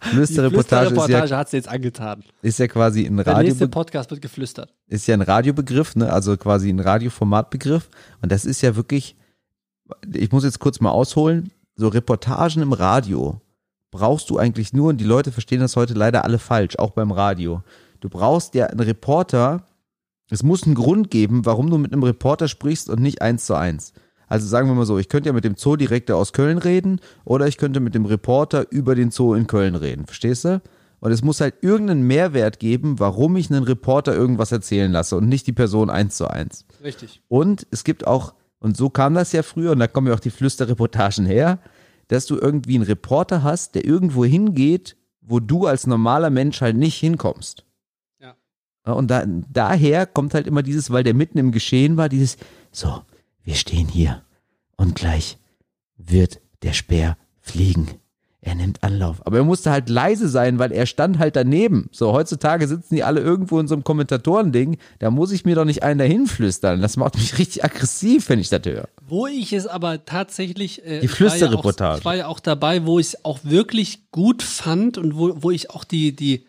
[0.00, 2.24] Flüsterreportage ist ja, hat sie jetzt angetan.
[2.42, 4.74] ist ja quasi ein Der nächste Radio, Podcast wird geflüstert.
[4.88, 6.12] ist ja ein Radiobegriff, ne?
[6.12, 7.88] Also quasi ein Radioformatbegriff.
[8.22, 9.16] Und das ist ja wirklich,
[10.12, 13.40] ich muss jetzt kurz mal ausholen, so Reportagen im Radio
[13.90, 17.12] brauchst du eigentlich nur, und die Leute verstehen das heute leider alle falsch, auch beim
[17.12, 17.62] Radio.
[18.00, 19.62] Du brauchst ja einen Reporter,
[20.30, 23.54] es muss einen Grund geben, warum du mit einem Reporter sprichst und nicht eins zu
[23.54, 23.92] eins.
[24.28, 27.46] Also sagen wir mal so, ich könnte ja mit dem Zoodirektor aus Köln reden oder
[27.48, 30.60] ich könnte mit dem Reporter über den Zoo in Köln reden, verstehst du?
[31.00, 35.28] Und es muss halt irgendeinen Mehrwert geben, warum ich einen Reporter irgendwas erzählen lasse und
[35.28, 36.66] nicht die Person eins zu eins.
[36.82, 37.22] Richtig.
[37.28, 40.20] Und es gibt auch, und so kam das ja früher, und da kommen ja auch
[40.20, 41.60] die Flüsterreportagen her,
[42.08, 46.76] dass du irgendwie einen Reporter hast, der irgendwo hingeht, wo du als normaler Mensch halt
[46.76, 47.64] nicht hinkommst.
[48.94, 52.36] Und da, daher kommt halt immer dieses, weil der mitten im Geschehen war, dieses,
[52.72, 53.02] so,
[53.44, 54.22] wir stehen hier
[54.76, 55.38] und gleich
[55.96, 57.88] wird der Speer fliegen.
[58.40, 59.26] Er nimmt Anlauf.
[59.26, 61.88] Aber er musste halt leise sein, weil er stand halt daneben.
[61.90, 64.78] So, heutzutage sitzen die alle irgendwo in so einem Kommentatorending.
[65.00, 66.80] Da muss ich mir doch nicht einen dahin flüstern.
[66.80, 68.88] Das macht mich richtig aggressiv, wenn ich das höre.
[69.06, 70.84] Wo ich es aber tatsächlich.
[70.86, 71.94] Äh, Die ich war ja Flüsterreportage.
[71.94, 75.42] auch- Ich war ja auch dabei, wo ich es auch wirklich gut fand und wo,
[75.42, 76.46] wo ich auch die, die,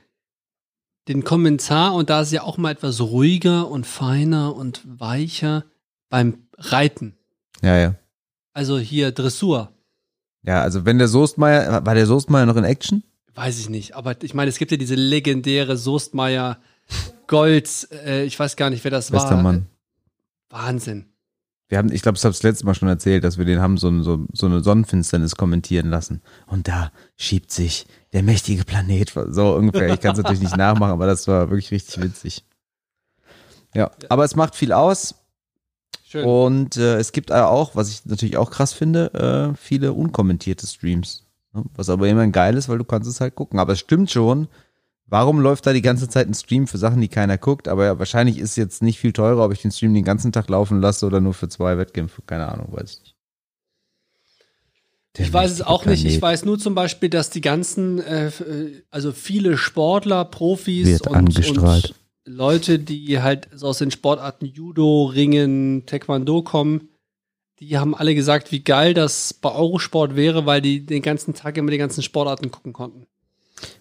[1.10, 5.66] den Kommentar, und da ist ja auch mal etwas ruhiger und feiner und weicher
[6.10, 7.18] beim Reiten.
[7.62, 7.96] Ja, ja.
[8.54, 9.74] Also hier Dressur.
[10.44, 13.04] Ja, also wenn der Soestmeier, war der Soestmeier noch in Action?
[13.34, 16.60] Weiß ich nicht, aber ich meine, es gibt ja diese legendäre Soestmeier
[17.28, 19.44] Gold, äh, ich weiß gar nicht, wer das Bester war.
[19.44, 19.68] Mann.
[20.50, 21.06] Wahnsinn.
[21.68, 23.78] Wir haben, ich glaube, ich habe das letzte Mal schon erzählt, dass wir den haben
[23.78, 26.22] so, so, so eine Sonnenfinsternis kommentieren lassen.
[26.48, 29.94] Und da schiebt sich der mächtige Planet, so ungefähr.
[29.94, 32.44] Ich kann es natürlich nicht nachmachen, aber das war wirklich richtig witzig.
[33.74, 35.16] Ja, aber es macht viel aus.
[36.08, 36.26] Schön.
[36.26, 40.66] Und äh, es gibt aber auch, was ich natürlich auch krass finde, äh, viele unkommentierte
[40.66, 41.28] Streams.
[41.54, 41.64] Ne?
[41.76, 43.60] Was aber immer geil ist, weil du kannst es halt gucken.
[43.60, 44.48] Aber es stimmt schon,
[45.06, 47.68] warum läuft da die ganze Zeit ein Stream für Sachen, die keiner guckt?
[47.68, 50.50] Aber ja, wahrscheinlich ist jetzt nicht viel teurer, ob ich den Stream den ganzen Tag
[50.50, 52.24] laufen lasse oder nur für zwei Wettkämpfe.
[52.24, 53.09] Keine Ahnung, weiß ich nicht.
[55.18, 56.06] Der Ich weiß es auch nicht.
[56.06, 60.88] Ich Planet weiß nur zum Beispiel, dass die ganzen, äh, äh, also viele Sportler, Profis
[60.88, 61.96] Wird und, angestrahlt.
[62.28, 66.90] und Leute, die halt so aus den Sportarten Judo, Ringen, Taekwondo kommen,
[67.60, 71.58] die haben alle gesagt, wie geil das bei Eurosport wäre, weil die den ganzen Tag
[71.58, 73.06] immer die ganzen Sportarten gucken konnten.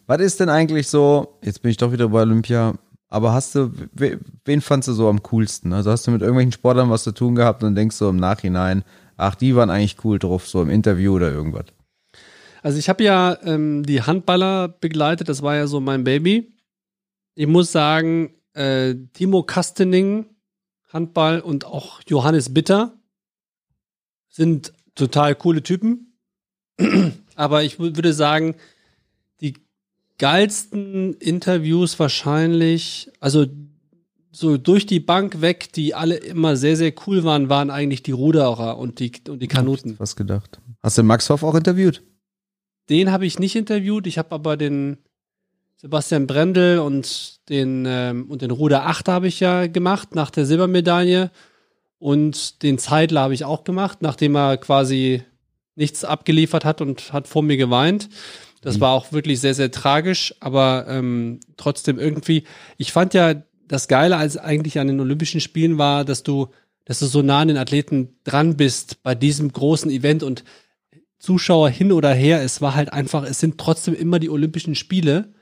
[0.07, 2.75] Was ist denn eigentlich so, jetzt bin ich doch wieder bei Olympia,
[3.09, 5.73] aber hast du, we- wen fandst du so am coolsten?
[5.73, 8.83] Also hast du mit irgendwelchen Sportlern was zu tun gehabt und denkst so im Nachhinein,
[9.19, 11.67] ach, die waren eigentlich cool drauf, so im Interview oder irgendwas?
[12.63, 16.55] Also ich habe ja ähm, die Handballer begleitet, das war ja so mein Baby.
[17.35, 20.27] Ich muss sagen, äh, Timo Kastening,
[20.89, 22.99] Handball und auch Johannes Bitter
[24.29, 26.19] sind total coole Typen.
[27.37, 28.57] Aber ich wü- würde sagen,
[29.41, 29.55] die
[30.19, 33.47] geilsten Interviews wahrscheinlich, also
[34.31, 38.13] so durch die Bank weg, die alle immer sehr, sehr cool waren, waren eigentlich die
[38.13, 39.95] Ruderer und die, und die Kanuten.
[39.99, 40.61] Was gedacht?
[40.83, 42.03] Hast du Max Hoff auch interviewt?
[42.89, 44.99] Den habe ich nicht interviewt, ich habe aber den
[45.77, 50.45] Sebastian Brendel und den, ähm, und den Ruder 8 habe ich ja gemacht nach der
[50.45, 51.31] Silbermedaille.
[52.01, 55.23] Und den Zeitler habe ich auch gemacht, nachdem er quasi
[55.75, 58.09] nichts abgeliefert hat und hat vor mir geweint.
[58.61, 62.43] Das war auch wirklich sehr, sehr tragisch, aber ähm, trotzdem irgendwie,
[62.77, 63.35] ich fand ja
[63.69, 66.49] das Geile als eigentlich an den Olympischen Spielen war, dass du,
[66.85, 70.45] dass du so nah an den Athleten dran bist bei diesem großen Event und
[71.19, 75.33] Zuschauer hin oder her, es war halt einfach, es sind trotzdem immer die Olympischen Spiele.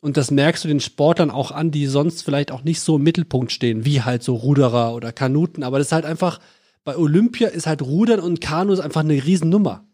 [0.00, 3.02] Und das merkst du den Sportlern auch an, die sonst vielleicht auch nicht so im
[3.02, 5.62] Mittelpunkt stehen, wie halt so Ruderer oder Kanuten.
[5.62, 6.40] Aber das ist halt einfach,
[6.84, 9.86] bei Olympia ist halt Rudern und Kanu ist einfach eine Riesennummer.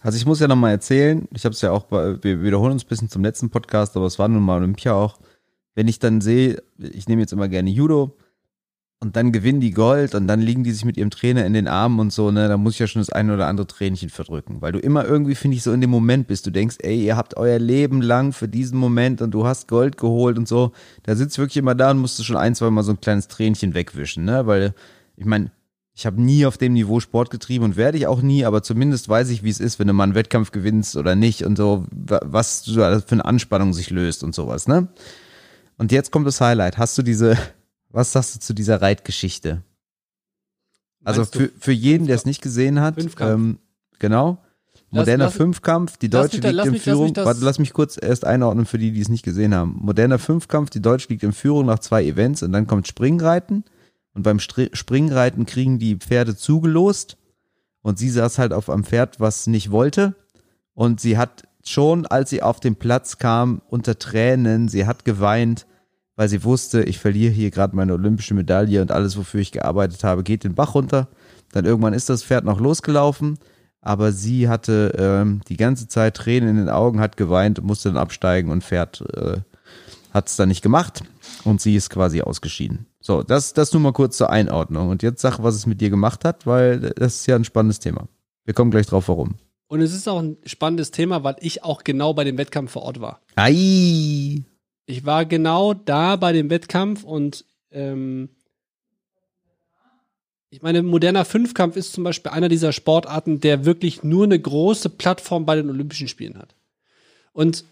[0.00, 2.84] Also ich muss ja nochmal erzählen, ich habe es ja auch, bei, wir wiederholen uns
[2.84, 5.20] ein bisschen zum letzten Podcast, aber es war nun mal Olympia auch.
[5.76, 8.16] Wenn ich dann sehe, ich nehme jetzt immer gerne Judo
[8.98, 11.68] und dann gewinnen die Gold und dann liegen die sich mit ihrem Trainer in den
[11.68, 14.62] Armen und so, ne, da muss ich ja schon das eine oder andere Tränchen verdrücken,
[14.62, 16.46] weil du immer irgendwie, finde ich, so in dem Moment bist.
[16.46, 19.98] Du denkst, ey, ihr habt euer Leben lang für diesen Moment und du hast Gold
[19.98, 20.72] geholt und so.
[21.02, 23.28] Da sitzt wirklich immer da und musst du schon ein, zwei Mal so ein kleines
[23.28, 24.74] Tränchen wegwischen, ne, weil
[25.16, 25.50] ich meine,
[25.94, 29.08] ich habe nie auf dem Niveau Sport getrieben und werde ich auch nie, aber zumindest
[29.08, 31.86] weiß ich, wie es ist, wenn du mal einen Wettkampf gewinnst oder nicht und so,
[31.90, 34.88] was für eine Anspannung sich löst und sowas, ne?
[35.78, 36.78] Und jetzt kommt das Highlight.
[36.78, 37.36] Hast du diese,
[37.90, 39.62] was sagst du zu dieser Reitgeschichte?
[41.04, 43.32] Also für, für jeden, der es nicht gesehen hat, Fünfkampf?
[43.32, 43.58] ähm,
[43.98, 44.38] genau.
[44.90, 47.04] Moderner lass- Fünfkampf, die lass Deutsche mich liegt lass in mich- lass Führung.
[47.04, 49.76] mich das- Warte, lass mich kurz erst einordnen für die, die es nicht gesehen haben.
[49.80, 53.64] Moderner Fünfkampf, die Deutsche liegt in Führung nach zwei Events und dann kommt Springreiten.
[54.14, 57.18] Und beim Stri Springreiten kriegen die Pferde zugelost.
[57.82, 60.14] Und sie saß halt auf einem Pferd, was nicht wollte.
[60.74, 65.66] Und sie hat schon, als sie auf den Platz kam, unter Tränen, sie hat geweint,
[66.16, 70.02] weil sie wusste, ich verliere hier gerade meine olympische Medaille und alles, wofür ich gearbeitet
[70.04, 71.08] habe, geht den Bach runter.
[71.52, 73.38] Dann irgendwann ist das Pferd noch losgelaufen,
[73.80, 77.98] aber sie hatte ähm, die ganze Zeit Tränen in den Augen, hat geweint, musste dann
[77.98, 79.38] absteigen und Pferd äh,
[80.12, 81.02] hat es dann nicht gemacht
[81.44, 82.86] und sie ist quasi ausgeschieden.
[83.00, 84.88] So, das, das nur mal kurz zur Einordnung.
[84.88, 87.78] Und jetzt sag, was es mit dir gemacht hat, weil das ist ja ein spannendes
[87.78, 88.08] Thema.
[88.44, 89.36] Wir kommen gleich drauf, warum.
[89.68, 92.82] Und es ist auch ein spannendes Thema, weil ich auch genau bei dem Wettkampf vor
[92.82, 93.20] Ort war.
[93.34, 94.44] Ei!
[94.86, 98.28] Ich war genau da bei dem Wettkampf und ähm,
[100.48, 104.88] ich meine, moderner Fünfkampf ist zum Beispiel einer dieser Sportarten, der wirklich nur eine große
[104.90, 106.54] Plattform bei den Olympischen Spielen hat.
[107.32, 107.64] Und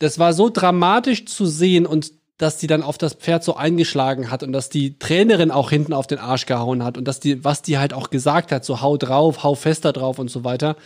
[0.00, 4.30] das war so dramatisch zu sehen und dass die dann auf das Pferd so eingeschlagen
[4.30, 7.44] hat und dass die Trainerin auch hinten auf den Arsch gehauen hat und dass die,
[7.44, 10.76] was die halt auch gesagt hat, so hau drauf, hau fester drauf und so weiter.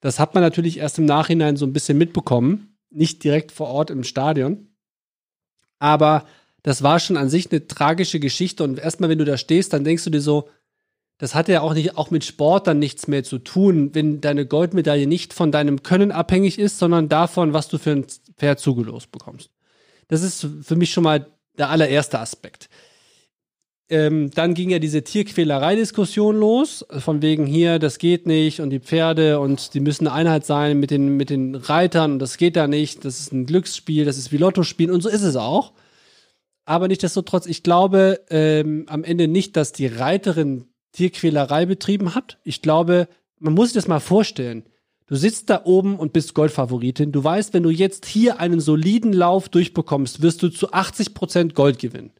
[0.00, 2.76] Das hat man natürlich erst im Nachhinein so ein bisschen mitbekommen.
[2.90, 4.68] Nicht direkt vor Ort im Stadion.
[5.78, 6.26] Aber
[6.62, 8.64] das war schon an sich eine tragische Geschichte.
[8.64, 10.48] Und erstmal, wenn du da stehst, dann denkst du dir so,
[11.18, 14.46] das hat ja auch nicht, auch mit Sport dann nichts mehr zu tun, wenn deine
[14.46, 19.12] Goldmedaille nicht von deinem Können abhängig ist, sondern davon, was du für ein Pferd zugelost
[19.12, 19.50] bekommst.
[20.08, 21.26] Das ist für mich schon mal
[21.58, 22.68] der allererste Aspekt.
[23.88, 28.80] Ähm, dann ging ja diese Tierquälerei-Diskussion los, von wegen hier, das geht nicht und die
[28.80, 32.56] Pferde und die müssen eine Einheit sein mit den, mit den Reitern und das geht
[32.56, 35.36] da nicht, das ist ein Glücksspiel, das ist wie Lotto spielen und so ist es
[35.36, 35.72] auch.
[36.64, 42.38] Aber nichtsdestotrotz, ich glaube ähm, am Ende nicht, dass die Reiterin Tierquälerei betrieben hat.
[42.42, 43.06] Ich glaube,
[43.38, 44.64] man muss sich das mal vorstellen.
[45.06, 47.12] Du sitzt da oben und bist Goldfavoritin.
[47.12, 51.78] Du weißt, wenn du jetzt hier einen soliden Lauf durchbekommst, wirst du zu 80% Gold
[51.78, 52.10] gewinnen.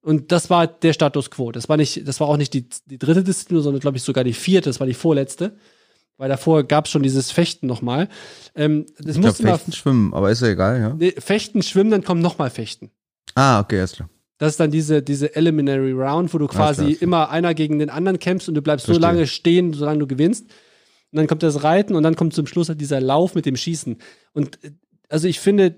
[0.00, 1.52] Und das war der Status quo.
[1.52, 4.24] Das war nicht, das war auch nicht die, die dritte Disziplin, sondern glaube ich sogar
[4.24, 5.56] die vierte, das war die vorletzte.
[6.16, 8.08] Weil davor gab es schon dieses Fechten nochmal.
[8.54, 10.94] Ähm, das Ich mal Fechten, Schwimmen, aber ist ja egal, ja.
[10.94, 12.90] nee, Fechten, Schwimmen, dann kommt nochmal Fechten.
[13.34, 14.08] Ah, okay, alles klar.
[14.38, 17.90] Das ist dann diese, diese Eliminary Round, wo du quasi klar, immer einer gegen den
[17.90, 19.10] anderen kämpfst und du bleibst so Verstehe.
[19.10, 20.46] lange stehen, solange du gewinnst.
[21.14, 23.56] Und dann kommt das Reiten und dann kommt zum Schluss halt dieser Lauf mit dem
[23.56, 23.98] Schießen.
[24.32, 24.72] Und äh,
[25.08, 25.76] also ich finde,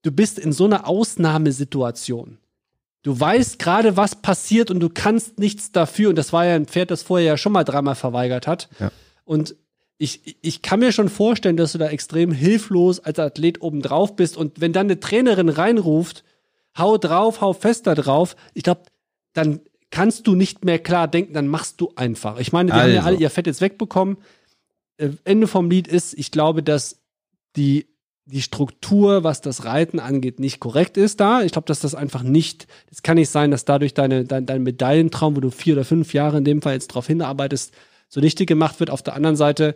[0.00, 2.38] du bist in so einer Ausnahmesituation.
[3.02, 6.08] Du weißt gerade, was passiert und du kannst nichts dafür.
[6.08, 8.70] Und das war ja ein Pferd, das vorher ja schon mal dreimal verweigert hat.
[8.80, 8.90] Ja.
[9.26, 9.54] Und
[9.98, 14.16] ich, ich kann mir schon vorstellen, dass du da extrem hilflos als Athlet oben drauf
[14.16, 14.38] bist.
[14.38, 16.24] Und wenn dann eine Trainerin reinruft,
[16.78, 18.80] hau drauf, hau fester drauf, ich glaube,
[19.34, 22.38] dann kannst du nicht mehr klar denken, dann machst du einfach.
[22.38, 23.08] Ich meine, die haben ja Also.
[23.08, 24.16] alle ihr Fett jetzt wegbekommen.
[24.98, 27.00] Äh, Ende vom Lied ist, ich glaube, dass
[27.56, 27.86] die,
[28.26, 31.42] die Struktur, was das Reiten angeht, nicht korrekt ist da.
[31.42, 34.62] Ich glaube, dass das einfach nicht, es kann nicht sein, dass dadurch deine, dein, dein
[34.62, 37.72] Medaillentraum, wo du vier oder fünf Jahre in dem Fall jetzt drauf hinarbeitest,
[38.08, 38.90] so nichtig gemacht wird.
[38.90, 39.74] Auf der anderen Seite,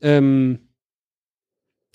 [0.00, 0.60] ähm,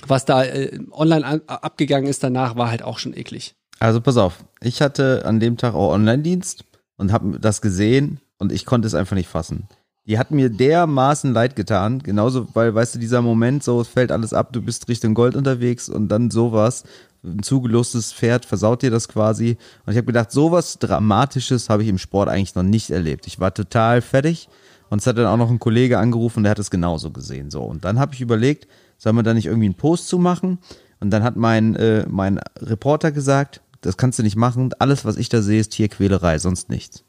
[0.05, 3.55] was da äh, online an, abgegangen ist danach, war halt auch schon eklig.
[3.79, 6.65] Also pass auf, ich hatte an dem Tag auch Online-Dienst
[6.97, 9.67] und habe das gesehen und ich konnte es einfach nicht fassen.
[10.07, 11.99] Die hat mir dermaßen leid getan.
[11.99, 15.35] Genauso, weil, weißt du, dieser Moment, so, es fällt alles ab, du bist Richtung Gold
[15.35, 16.83] unterwegs und dann sowas.
[17.23, 19.57] Ein zugelostes Pferd versaut dir das quasi.
[19.85, 23.25] Und ich habe gedacht, sowas Dramatisches habe ich im Sport eigentlich noch nicht erlebt.
[23.25, 24.47] Ich war total fertig.
[24.89, 27.49] Und es hat dann auch noch ein Kollege angerufen, der hat es genauso gesehen.
[27.49, 27.63] So.
[27.63, 28.67] Und dann habe ich überlegt,
[28.99, 30.59] soll man da nicht irgendwie einen Post zu machen?
[30.99, 34.71] Und dann hat mein, äh, mein Reporter gesagt, das kannst du nicht machen.
[34.77, 37.03] Alles, was ich da sehe, ist Tierquälerei, sonst nichts.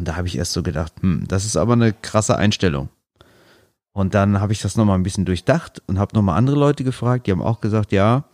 [0.00, 2.88] Und da habe ich erst so gedacht, hm, das ist aber eine krasse Einstellung.
[3.92, 7.26] Und dann habe ich das nochmal ein bisschen durchdacht und habe nochmal andere Leute gefragt,
[7.26, 8.24] die haben auch gesagt, ja,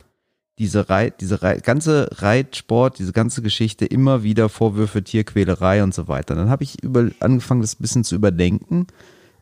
[0.61, 6.07] diese, Reit, diese Reit, ganze Reitsport, diese ganze Geschichte, immer wieder Vorwürfe, Tierquälerei und so
[6.07, 6.37] weiter.
[6.37, 8.87] Dann habe ich über, angefangen, das ein bisschen zu überdenken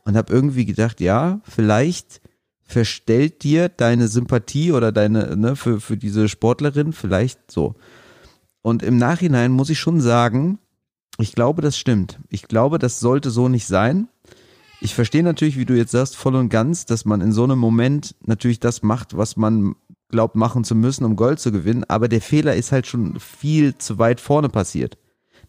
[0.05, 2.23] und habe irgendwie gedacht, ja, vielleicht
[2.63, 7.75] verstellt dir deine Sympathie oder deine, ne, für, für diese Sportlerin vielleicht so.
[8.63, 10.59] Und im Nachhinein muss ich schon sagen,
[11.19, 12.21] ich glaube, das stimmt.
[12.29, 14.09] Ich glaube, das sollte so nicht sein.
[14.81, 17.59] Ich verstehe natürlich, wie du jetzt sagst, voll und ganz, dass man in so einem
[17.59, 19.77] Moment natürlich das macht, was man
[20.11, 21.85] glaubt machen zu müssen, um Gold zu gewinnen.
[21.85, 24.99] Aber der Fehler ist halt schon viel zu weit vorne passiert.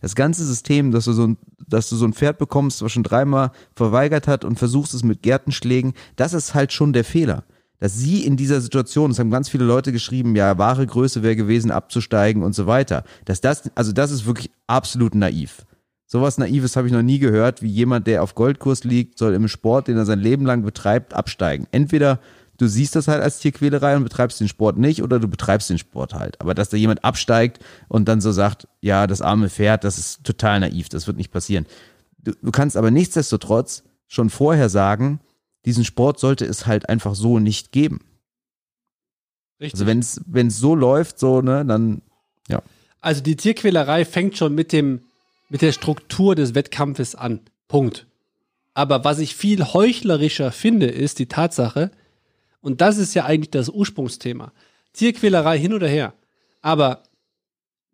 [0.02, 1.38] Das ganze System, dass du so ein,
[1.68, 5.24] dass du so ein Pferd bekommst, was schon dreimal verweigert hat und versuchst es mit
[5.24, 7.44] Gärtenschlägen, das ist halt schon der Fehler.
[7.80, 11.36] Dass sie in dieser Situation, das haben ganz viele Leute geschrieben, ja, wahre Größe wäre
[11.36, 13.04] gewesen, abzusteigen und so weiter.
[13.26, 15.66] Dass das, also das ist wirklich absolut naiv.
[16.08, 19.48] Sowas Naives habe ich noch nie gehört, wie jemand, der auf Goldkurs liegt, soll im
[19.48, 21.68] Sport, den er sein Leben lang betreibt, absteigen.
[21.72, 22.20] Entweder
[22.58, 25.80] du siehst das halt als Tierquälerei und betreibst den Sport nicht oder du betreibst den
[25.80, 26.40] Sport halt.
[26.40, 30.24] Aber dass da jemand absteigt und dann so sagt, ja, das arme Pferd, das ist
[30.24, 31.66] total naiv, das wird nicht passieren.
[32.20, 35.20] Du, du kannst aber nichtsdestotrotz schon vorher sagen,
[35.66, 38.00] diesen Sport sollte es halt einfach so nicht geben.
[39.60, 39.74] Richtig.
[39.74, 42.02] Also wenn es wenn es so läuft, so ne, dann
[42.48, 42.62] ja.
[43.02, 45.02] Also die Tierquälerei fängt schon mit dem
[45.50, 47.42] mit der Struktur des Wettkampfes an.
[47.68, 48.08] Punkt.
[48.74, 51.92] Aber was ich viel heuchlerischer finde, ist die Tatsache,
[52.62, 54.52] und das ist ja eigentlich das Ursprungsthema.
[54.92, 56.14] Tierquälerei hin oder her.
[56.62, 57.04] Aber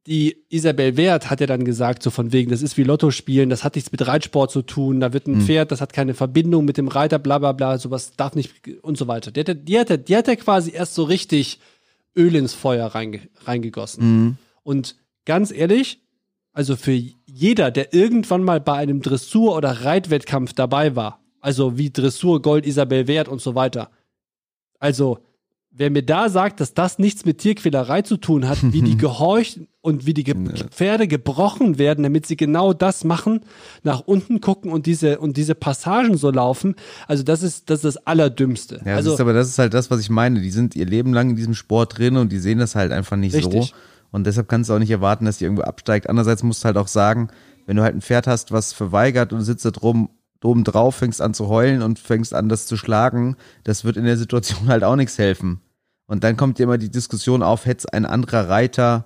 [0.07, 3.49] die Isabel Wert hat ja dann gesagt, so von wegen, das ist wie Lotto spielen,
[3.51, 6.65] das hat nichts mit Reitsport zu tun, da wird ein Pferd, das hat keine Verbindung
[6.65, 9.29] mit dem Reiter, bla bla bla, sowas darf nicht und so weiter.
[9.31, 11.59] Die hat, ja- die hat, ja- die hat ja quasi erst so richtig
[12.15, 14.37] Öl ins Feuer reinge, reingegossen.
[14.63, 14.95] Und
[15.25, 15.99] ganz ehrlich,
[16.51, 16.91] also für
[17.25, 22.65] jeder, der irgendwann mal bei einem Dressur- oder Reitwettkampf dabei war, also wie Dressur, Gold,
[22.65, 23.91] Isabel Wert und so weiter,
[24.79, 25.19] also
[25.71, 29.61] wer mir da sagt, dass das nichts mit Tierquälerei zu tun hat, wie die gehorcht
[29.81, 30.35] und wie die Ge
[30.69, 33.41] Pferde gebrochen werden, damit sie genau das machen,
[33.83, 36.75] nach unten gucken und diese und diese Passagen so laufen,
[37.07, 38.81] also das ist das ist das Allerdümmste.
[38.85, 40.41] Ja, also das ist aber das ist halt das, was ich meine.
[40.41, 43.17] Die sind ihr Leben lang in diesem Sport drin und die sehen das halt einfach
[43.17, 43.69] nicht Richtig.
[43.69, 43.75] so.
[44.11, 46.09] Und deshalb kannst du auch nicht erwarten, dass die irgendwo absteigt.
[46.09, 47.29] Andererseits musst du halt auch sagen,
[47.65, 50.09] wenn du halt ein Pferd hast, was verweigert und sitzt da drum,
[50.43, 54.05] oben drauf, fängst an zu heulen und fängst an, das zu schlagen, das wird in
[54.05, 55.61] der Situation halt auch nichts helfen.
[56.07, 59.05] Und dann kommt ja immer die Diskussion auf, hätte es ein anderer Reiter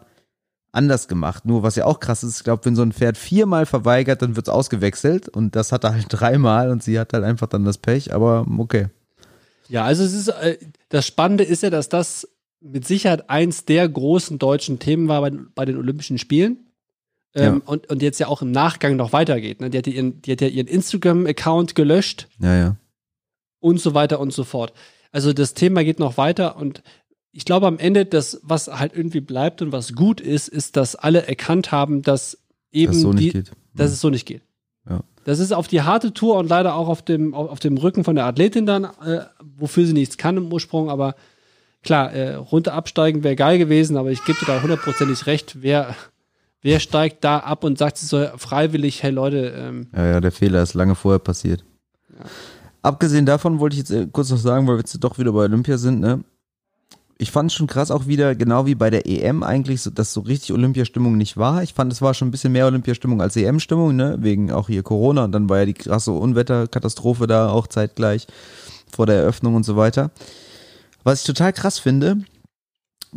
[0.71, 1.45] anders gemacht.
[1.45, 4.35] Nur was ja auch krass ist, ich glaube, wenn so ein Pferd viermal verweigert, dann
[4.35, 7.77] wird's ausgewechselt und das hat er halt dreimal und sie hat halt einfach dann das
[7.77, 8.87] Pech, aber okay.
[9.67, 10.57] Ja, also es ist äh,
[10.89, 12.27] das Spannende ist ja, dass das
[12.59, 16.65] mit Sicherheit eins der großen deutschen Themen war bei, bei den Olympischen Spielen.
[17.35, 19.59] Ähm, und, und jetzt ja auch im Nachgang noch weitergeht.
[19.61, 19.69] Ne?
[19.69, 22.75] Die, hat ja ihren, die hat ja ihren Instagram-Account gelöscht Ja, ja.
[23.59, 24.73] und so weiter und so fort.
[25.11, 26.81] Also das Thema geht noch weiter und
[27.31, 30.95] ich glaube am Ende, das, was halt irgendwie bleibt und was gut ist, ist, dass
[30.95, 32.37] alle erkannt haben, dass
[32.71, 33.51] eben Das so nicht die, geht.
[33.73, 34.41] dass es so nicht geht.
[34.89, 35.01] Ja.
[35.25, 38.05] Das ist auf die harte Tour und leider auch auf dem, auf, auf dem Rücken
[38.05, 39.21] von der Athletin dann, äh,
[39.57, 41.15] wofür sie nichts kann im Ursprung, aber
[41.83, 45.95] klar, äh, runter absteigen wäre geil gewesen, aber ich gebe dir da hundertprozentig recht, wer,
[46.65, 50.63] wer steigt da ab und sagt so freiwillig, hey Leute, ähm, Ja, ja, der Fehler
[50.63, 51.63] ist lange vorher passiert.
[52.81, 55.43] Abgesehen davon wollte ich jetzt äh, kurz noch sagen, weil wir jetzt doch wieder bei
[55.43, 56.23] Olympia sind, ne?
[57.17, 60.11] Ich fand es schon krass auch wieder, genau wie bei der EM eigentlich, so, dass
[60.11, 61.63] so richtig Olympiastimmung nicht war.
[61.63, 64.17] Ich fand, es war schon ein bisschen mehr Olympiastimmung als EM-Stimmung, ne?
[64.19, 68.27] Wegen auch hier Corona und dann war ja die krasse Unwetterkatastrophe da auch zeitgleich
[68.91, 70.09] vor der Eröffnung und so weiter.
[71.03, 72.17] Was ich total krass finde,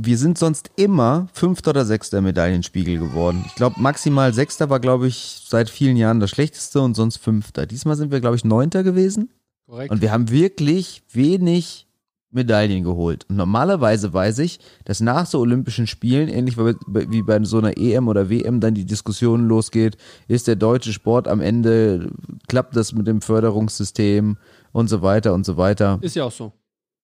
[0.00, 3.42] wir sind sonst immer Fünfter oder Sechster Medaillenspiegel geworden.
[3.46, 7.66] Ich glaube, maximal Sechster war, glaube ich, seit vielen Jahren das Schlechteste und sonst Fünfter.
[7.66, 9.30] Diesmal sind wir, glaube ich, Neunter gewesen.
[9.66, 9.90] korrekt.
[9.90, 11.88] Und wir haben wirklich wenig
[12.30, 13.26] Medaillen geholt.
[13.28, 18.06] Und normalerweise weiß ich, dass nach so Olympischen Spielen, ähnlich wie bei so einer EM
[18.06, 19.96] oder WM, dann die Diskussion losgeht,
[20.28, 22.12] ist der deutsche Sport am Ende,
[22.46, 24.36] klappt das mit dem Förderungssystem
[24.70, 25.98] und so weiter und so weiter.
[26.02, 26.52] Ist ja auch so.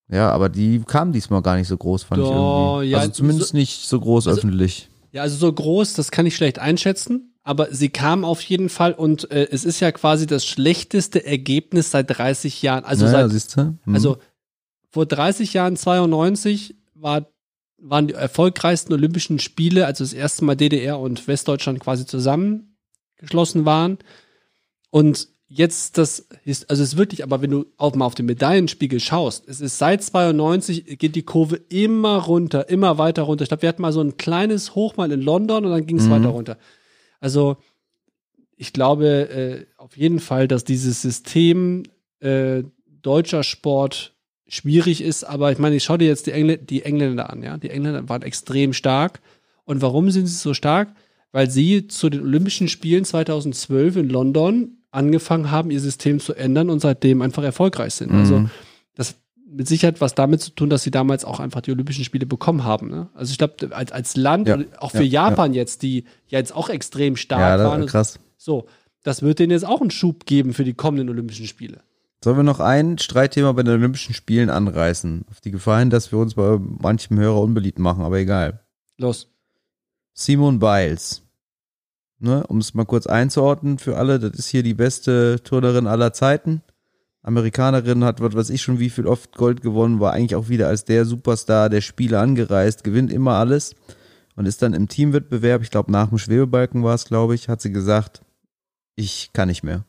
[0.08, 2.90] Ja, aber die kam diesmal gar nicht so groß, fand ich Doch, irgendwie.
[2.90, 4.88] ja, also zumindest nicht so groß also- öffentlich.
[5.12, 7.30] Ja, also so groß, das kann ich schlecht einschätzen.
[7.46, 11.90] aber sie kam auf jeden Fall und äh, es ist ja quasi das schlechteste Ergebnis
[11.90, 12.84] seit 30 Jahren.
[12.84, 13.60] Also, naja, seit, siehst du?
[13.84, 13.94] Hm.
[13.94, 14.16] also
[14.90, 17.26] vor 30 Jahren, 92, war,
[17.78, 23.98] waren die erfolgreichsten Olympischen Spiele, also das erste Mal DDR und Westdeutschland quasi zusammengeschlossen waren.
[24.90, 28.26] Und jetzt das ist, also es ist wirklich, aber wenn du auch mal auf den
[28.26, 33.42] Medaillenspiegel schaust, es ist seit 92 geht die Kurve immer runter, immer weiter runter.
[33.42, 35.98] Ich glaube, wir hatten mal so ein kleines Hoch mal in London und dann ging
[35.98, 36.10] es Mhm.
[36.10, 36.58] weiter runter.
[37.20, 37.56] Also
[38.56, 41.84] ich glaube äh, auf jeden Fall, dass dieses System
[42.20, 42.62] äh,
[43.02, 44.14] deutscher Sport
[44.46, 47.56] schwierig ist, aber ich meine, ich schau dir jetzt die, Engl die Engländer an, ja.
[47.58, 49.20] Die Engländer waren extrem stark.
[49.64, 50.94] Und warum sind sie so stark?
[51.32, 56.70] Weil sie zu den Olympischen Spielen 2012 in London angefangen haben, ihr System zu ändern
[56.70, 58.12] und seitdem einfach erfolgreich sind.
[58.12, 58.18] Mhm.
[58.18, 58.48] Also
[58.94, 59.16] das hat
[59.46, 62.64] mit Sicherheit was damit zu tun, dass sie damals auch einfach die Olympischen Spiele bekommen
[62.64, 62.90] haben.
[62.90, 63.08] Ne?
[63.14, 66.54] Also ich glaube, als, als Land, Ja, auch für ja, Japan jetzt, die ja jetzt
[66.54, 67.82] auch extrem stark ja, waren.
[67.82, 68.18] da, krass.
[68.36, 68.66] So,
[69.02, 71.80] das wird denen jetzt auch einen Schub geben für die kommenden Olympischen Spiele.
[72.22, 75.26] Sollen wir noch ein Streitthema bei den Olympischen Spielen anreißen?
[75.30, 78.60] Auf die Gefahr hin, dass wir uns bei manchem Hörer unbeliebt machen, aber egal.
[78.96, 79.28] Los.
[80.14, 81.23] Simone Biles.
[82.20, 86.12] Ne, um es mal kurz einzuordnen für alle, das ist hier die beste Turnerin aller
[86.12, 86.62] Zeiten.
[87.22, 90.68] Amerikanerin hat, was weiß ich schon, wie viel oft Gold gewonnen, war eigentlich auch wieder
[90.68, 93.74] als der Superstar der Spiele angereist, gewinnt immer alles
[94.36, 97.60] und ist dann im Teamwettbewerb, ich glaube nach dem Schwebebalken war es, glaube ich, hat
[97.60, 98.20] sie gesagt,
[98.94, 99.84] ich kann nicht mehr.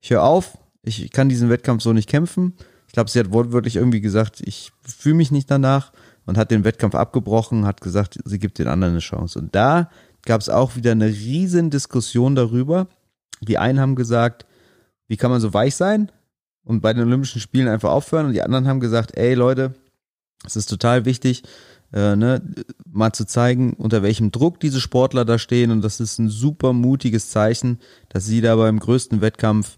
[0.00, 2.54] Ich höre auf, ich kann diesen Wettkampf so nicht kämpfen.
[2.86, 5.92] Ich glaube, sie hat wortwörtlich irgendwie gesagt, ich fühle mich nicht danach
[6.26, 9.38] und hat den Wettkampf abgebrochen, hat gesagt, sie gibt den anderen eine Chance.
[9.38, 9.90] Und da
[10.24, 12.88] gab es auch wieder eine riesen Diskussion darüber.
[13.40, 14.46] Die einen haben gesagt,
[15.08, 16.12] wie kann man so weich sein
[16.64, 18.26] und bei den Olympischen Spielen einfach aufhören?
[18.26, 19.74] Und die anderen haben gesagt, ey Leute,
[20.44, 21.42] es ist total wichtig,
[21.92, 22.42] äh, ne,
[22.86, 25.70] mal zu zeigen, unter welchem Druck diese Sportler da stehen.
[25.70, 29.76] Und das ist ein super mutiges Zeichen, dass sie da beim größten Wettkampf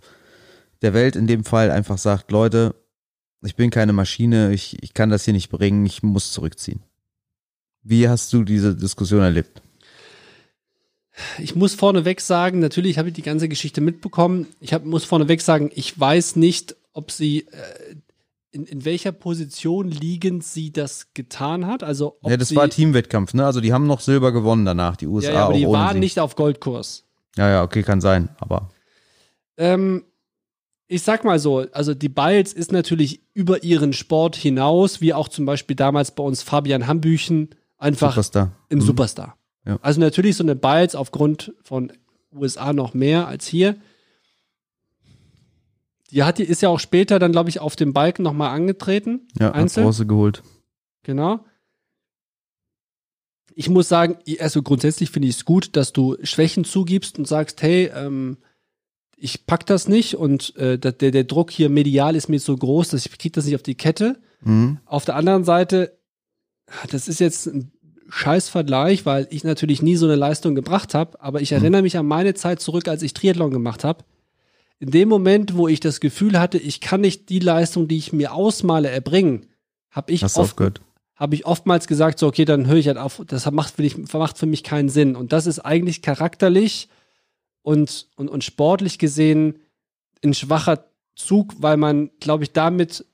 [0.82, 2.74] der Welt in dem Fall einfach sagt, Leute,
[3.42, 6.82] ich bin keine Maschine, ich, ich kann das hier nicht bringen, ich muss zurückziehen.
[7.82, 9.61] Wie hast du diese Diskussion erlebt?
[11.38, 14.46] Ich muss vorneweg sagen, natürlich habe ich die ganze Geschichte mitbekommen.
[14.60, 17.94] Ich hab, muss vorneweg sagen, ich weiß nicht, ob sie äh,
[18.50, 21.82] in, in welcher Position liegend sie das getan hat.
[21.82, 23.44] Also ob Ja, das sie, war Teamwettkampf, ne?
[23.44, 26.18] Also die haben noch Silber gewonnen danach, die USA ja, ja, aber die waren nicht
[26.18, 27.04] auf Goldkurs.
[27.36, 28.70] Ja, ja, okay, kann sein, aber
[29.56, 30.04] Ähm,
[30.86, 35.28] ich sag mal so, also die Biles ist natürlich über ihren Sport hinaus, wie auch
[35.28, 38.52] zum Beispiel damals bei uns Fabian Hambüchen, einfach Superstar.
[38.70, 38.82] ein Mhm.
[38.82, 39.36] Superstar.
[39.64, 39.78] Ja.
[39.82, 41.92] Also natürlich so eine Biles aufgrund von
[42.34, 43.76] USA noch mehr als hier.
[46.10, 49.28] Die hat, die ist ja auch später dann, glaube ich, auf dem Balken nochmal angetreten.
[49.38, 49.84] Ja, hat Einzel.
[49.84, 50.42] Bronze geholt.
[51.04, 51.44] Genau.
[53.54, 57.62] Ich muss sagen, also grundsätzlich finde ich es gut, dass du Schwächen zugibst und sagst,
[57.62, 58.38] hey, ähm,
[59.16, 62.88] ich pack das nicht und äh, der, der Druck hier medial ist mir so groß,
[62.88, 64.20] dass ich krieg das nicht auf die Kette.
[64.40, 64.80] Mhm.
[64.84, 65.98] Auf der anderen Seite,
[66.90, 67.72] das ist jetzt ein
[68.12, 71.96] scheiß Vergleich, weil ich natürlich nie so eine Leistung gebracht habe, aber ich erinnere mich
[71.96, 74.04] an meine Zeit zurück, als ich Triathlon gemacht habe.
[74.78, 78.12] In dem Moment, wo ich das Gefühl hatte, ich kann nicht die Leistung, die ich
[78.12, 79.46] mir ausmale, erbringen,
[79.90, 80.56] habe ich oft
[81.14, 83.96] habe ich oftmals gesagt, so, okay, dann höre ich halt auf, das macht für, mich,
[84.12, 85.14] macht für mich keinen Sinn.
[85.14, 86.88] Und das ist eigentlich charakterlich
[87.62, 89.60] und, und, und sportlich gesehen
[90.24, 93.06] ein schwacher Zug, weil man, glaube ich, damit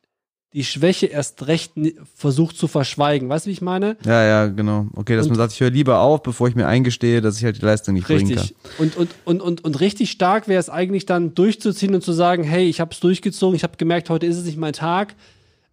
[0.55, 1.73] die Schwäche erst recht
[2.15, 3.29] versucht zu verschweigen.
[3.29, 3.97] Weißt du, wie ich meine?
[4.05, 4.87] Ja, ja, genau.
[4.97, 7.45] Okay, dass Und- man sagt, ich höre lieber auf, bevor ich mir eingestehe, dass ich
[7.45, 8.39] halt die Leistung nicht bringen kann.
[8.39, 8.57] Richtig.
[8.79, 12.45] Und, und, und, und, und richtig stark wäre es eigentlich dann durchzuziehen und zu sagen,
[12.45, 15.15] hey, ich habe es durchgezogen, ich habe gemerkt, heute ist es nicht mein Tag.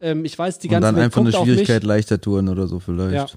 [0.01, 2.80] Ähm, ich weiß, die Und ganze dann Welt einfach eine Schwierigkeit leichter touren oder so
[2.82, 3.13] vielleicht.
[3.13, 3.28] Ja.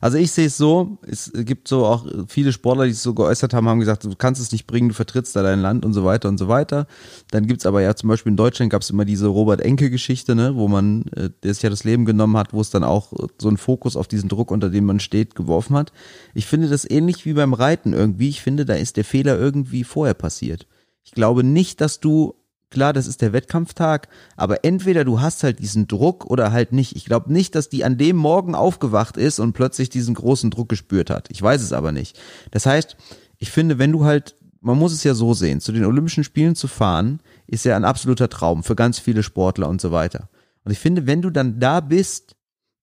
[0.00, 3.52] Also ich sehe es so, es gibt so auch viele Sportler, die es so geäußert
[3.52, 6.04] haben, haben gesagt, du kannst es nicht bringen, du vertrittst da dein Land und so
[6.04, 6.86] weiter und so weiter.
[7.32, 11.06] Dann gibt's aber ja zum Beispiel in Deutschland gab's immer diese Robert-Enke-Geschichte, ne, wo man,
[11.16, 13.96] äh, der sich ja das Leben genommen hat, wo es dann auch so einen Fokus
[13.96, 15.92] auf diesen Druck, unter dem man steht, geworfen hat.
[16.34, 18.28] Ich finde das ähnlich wie beim Reiten irgendwie.
[18.28, 20.66] Ich finde, da ist der Fehler irgendwie vorher passiert.
[21.02, 22.34] Ich glaube nicht, dass du
[22.70, 26.96] klar, das ist der Wettkampftag, aber entweder du hast halt diesen Druck oder halt nicht.
[26.96, 30.68] Ich glaube nicht, dass die an dem Morgen aufgewacht ist und plötzlich diesen großen Druck
[30.68, 31.30] gespürt hat.
[31.30, 32.18] Ich weiß es aber nicht.
[32.50, 32.96] Das heißt,
[33.38, 36.56] ich finde, wenn du halt, man muss es ja so sehen, zu den Olympischen Spielen
[36.56, 40.28] zu fahren, ist ja ein absoluter Traum für ganz viele Sportler und so weiter.
[40.64, 42.34] Und ich finde, wenn du dann da bist,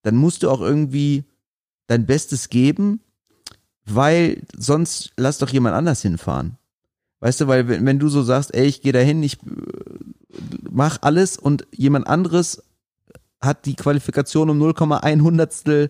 [0.04, 1.26] dann musst du auch irgendwie
[1.88, 3.02] dein Bestes geben,
[3.86, 6.58] weil sonst lass doch jemand anders hinfahren.
[7.24, 9.48] Weißt du, weil wenn, wenn du so sagst, ey, ich gehe dahin, ich äh,
[10.70, 12.62] mach alles und jemand anderes
[13.40, 15.90] hat die Qualifikation um 0,1 Hundertstel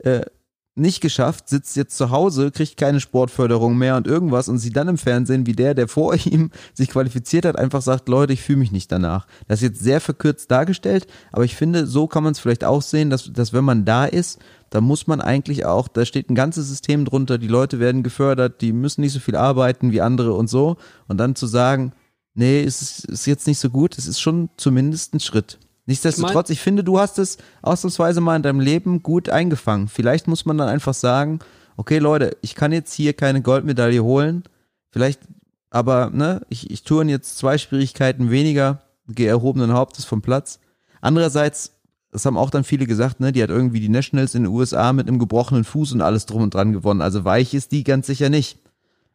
[0.00, 0.26] äh,
[0.74, 4.88] nicht geschafft, sitzt jetzt zu Hause, kriegt keine Sportförderung mehr und irgendwas und sieht dann
[4.88, 8.58] im Fernsehen, wie der, der vor ihm sich qualifiziert hat, einfach sagt, Leute, ich fühle
[8.58, 9.26] mich nicht danach.
[9.48, 12.82] Das ist jetzt sehr verkürzt dargestellt, aber ich finde, so kann man es vielleicht auch
[12.82, 14.38] sehen, dass, dass wenn man da ist,
[14.74, 18.60] da muss man eigentlich auch, da steht ein ganzes System drunter, die Leute werden gefördert,
[18.60, 20.78] die müssen nicht so viel arbeiten wie andere und so.
[21.06, 21.92] Und dann zu sagen,
[22.34, 25.60] nee, es ist, ist jetzt nicht so gut, es ist schon zumindest ein Schritt.
[25.86, 29.86] Nichtsdestotrotz, ich, finde, du hast es ausnahmsweise mal in deinem Leben gut eingefangen.
[29.86, 31.38] Vielleicht muss man dann einfach sagen,
[31.76, 34.42] okay Leute, ich kann jetzt hier keine Goldmedaille holen,
[34.90, 35.20] vielleicht,
[35.70, 40.58] aber ne, ich, ich tue jetzt zwei Schwierigkeiten weniger, gehe erhobenen Hauptes vom Platz.
[41.00, 41.73] Andererseits,
[42.14, 44.92] das haben auch dann viele gesagt, ne, die hat irgendwie die Nationals in den USA
[44.92, 47.02] mit einem gebrochenen Fuß und alles drum und dran gewonnen.
[47.02, 48.60] Also weich ist die ganz sicher nicht.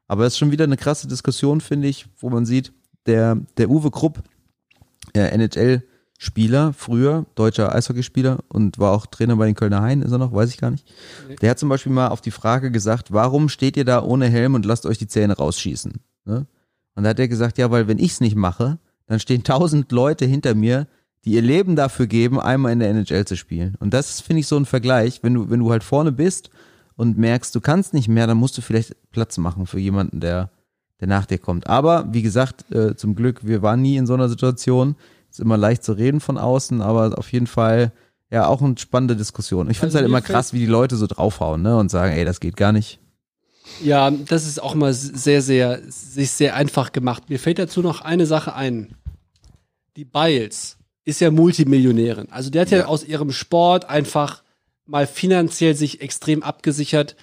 [0.10, 2.74] Aber es ist schon wieder eine krasse Diskussion, finde ich, wo man sieht,
[3.06, 4.22] der, der Uwe Krupp,
[5.14, 5.82] äh, NHL,
[6.18, 10.34] Spieler, früher, deutscher Eishockeyspieler und war auch Trainer bei den Kölner Haien, ist er noch,
[10.34, 10.86] weiß ich gar nicht.
[11.42, 14.56] Der hat zum Beispiel mal auf die Frage gesagt, warum steht ihr da ohne Helm
[14.56, 15.94] und lasst euch die Zähne rausschießen?
[16.26, 16.48] Ne?
[16.96, 20.26] Und da hat er gesagt, ja, weil wenn ich's nicht mache, dann stehen tausend Leute
[20.26, 20.88] hinter mir,
[21.26, 23.76] die ihr Leben dafür geben, einmal in der NHL zu spielen.
[23.80, 26.50] Und das finde ich so ein Vergleich, wenn du, wenn du halt vorne bist
[26.96, 30.50] und merkst, du kannst nicht mehr, dann musst du vielleicht Platz machen für jemanden, der,
[31.00, 31.68] der nach dir kommt.
[31.68, 34.96] Aber wie gesagt, äh, zum Glück, wir waren nie in so einer Situation.
[35.30, 37.92] Ist immer leicht zu reden von außen, aber auf jeden Fall
[38.32, 39.70] ja auch eine spannende Diskussion.
[39.70, 42.14] Ich finde es Also halt immer krass, wie die Leute so draufhauen, ne, und sagen,
[42.14, 43.00] ey, das geht gar nicht.
[43.84, 47.30] Ja, das ist auch mal sehr, sehr, sich sehr einfach gemacht.
[47.30, 48.96] Mir fällt dazu noch eine Sache ein.
[49.96, 50.79] Die Biles
[51.10, 52.30] ist ja Multimillionärin.
[52.32, 52.86] Also der hat ja, Ja.
[52.86, 54.44] aus ihrem Sport einfach
[54.86, 57.16] mal finanziell sich extrem abgesichert,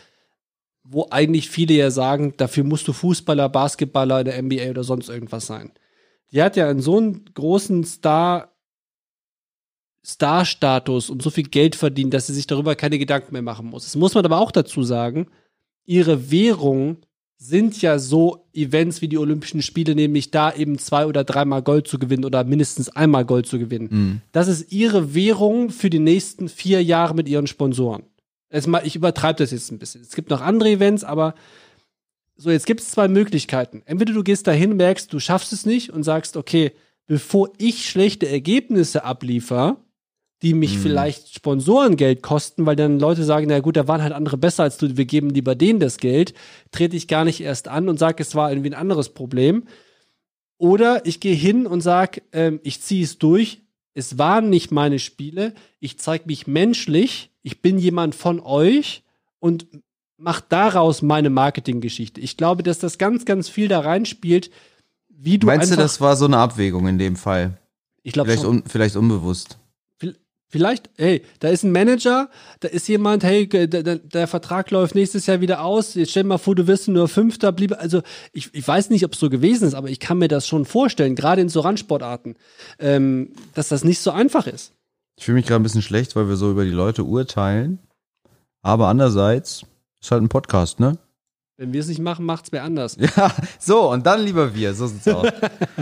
[0.85, 5.09] wo eigentlich viele ja sagen, dafür musst du Fußballer, Basketballer in der NBA oder sonst
[5.09, 5.73] irgendwas sein.
[6.33, 8.53] Die hat ja einen so einen großen Star,
[10.05, 13.85] Star-Status und so viel Geld verdient, dass sie sich darüber keine Gedanken mehr machen muss.
[13.85, 15.27] Das muss man aber auch dazu sagen,
[15.85, 16.99] ihre Währung
[17.39, 21.87] sind ja so Events wie die Olympischen Spiele, nämlich da eben zwei oder dreimal Gold
[21.87, 24.23] zu gewinnen oder mindestens einmal Gold zu gewinnen.
[24.33, 28.05] Das ist ihre Währung für die nächsten vier Jahre mit ihren Sponsoren.
[28.67, 30.01] Mal, ich übertreibe das jetzt ein bisschen.
[30.01, 31.35] Es gibt noch andere Events, aber
[32.37, 33.83] so, jetzt gibt es zwei Möglichkeiten.
[33.85, 36.73] Entweder du gehst dahin, merkst, du schaffst es nicht und sagst, okay,
[37.07, 39.79] bevor ich schlechte Ergebnisse abliefer,
[40.43, 44.37] die mich vielleicht Sponsorengeld kosten, weil dann Leute sagen, na gut, da waren halt andere
[44.37, 46.35] besser als du, wir geben lieber denen das Geld,
[46.73, 49.65] trete ich gar nicht erst an und sage, es war irgendwie ein anderes Problem.
[50.59, 53.63] Oder ich gehe hin und sage, ähm, ich ziehe es durch,
[53.95, 59.05] es waren nicht meine Spiele, ich zeige mich menschlich, ich bin jemand von euch
[59.39, 59.67] und
[60.19, 62.21] mach daraus meine Marketinggeschichte.
[62.21, 64.51] Ich glaube, dass das ganz, ganz viel da reinspielt,
[65.09, 67.59] wie du Meinst du, das war so eine Abwägung in dem Fall?
[68.07, 69.59] ich glaube Vielleicht, un, vielleicht unbewusst.
[70.49, 72.31] Vielleicht, hey, da ist ein Manager,
[72.61, 75.95] da ist jemand, hey, der, der, der Vertrag läuft nächstes Jahr wieder aus.
[75.95, 77.73] Jetzt stell dir mal vor, du wirst nur Fünfter, blieb.
[77.73, 80.47] Also, ich, ich weiß nicht, ob es so gewesen ist, aber ich kann mir das
[80.47, 82.37] schon vorstellen, gerade in so Randsportarten,
[82.79, 84.73] ähm, dass das nicht so einfach ist.
[85.19, 87.81] Ich fühle mich gerade ein bisschen schlecht, weil wir so über die Leute urteilen.
[88.63, 89.65] Aber andererseits
[90.01, 90.99] ist halt ein Podcast, ne?
[91.57, 92.97] Wenn wir es nicht machen, macht's wer anders.
[93.17, 95.29] Ja, so, und dann lieber wir, so sieht's aus.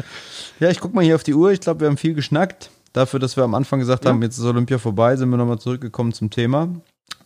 [0.61, 1.51] ja, ich guck mal hier auf die Uhr.
[1.51, 2.71] Ich glaube, wir haben viel geschnackt.
[2.95, 4.11] Dafür, dass wir am Anfang gesagt Ja.
[4.13, 6.69] haben, jetzt ist Olympia vorbei, sind wir nochmal zurückgekommen zum Thema.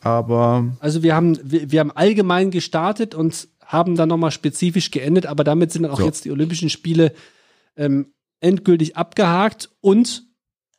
[0.00, 5.26] Aber Also wir haben, wir, wir haben allgemein gestartet und haben dann nochmal spezifisch geendet,
[5.26, 6.06] aber damit sind dann auch So.
[6.06, 7.12] jetzt die Olympischen Spiele
[7.76, 8.06] ähm,
[8.40, 10.24] endgültig abgehakt und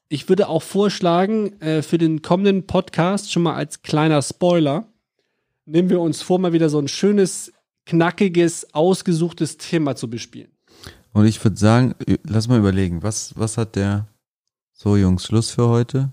[0.09, 4.87] ich würde auch vorschlagen, äh, für den kommenden Podcast schon mal als kleiner Spoiler,
[5.65, 7.53] nehmen wir uns vor, mal wieder so ein schönes,
[7.85, 10.49] knackiges, ausgesuchtes Thema zu bespielen.
[11.13, 14.07] Und ich würde sagen, lass mal überlegen, was, was hat der,
[14.81, 16.09] so Jungs, Schluss für heute?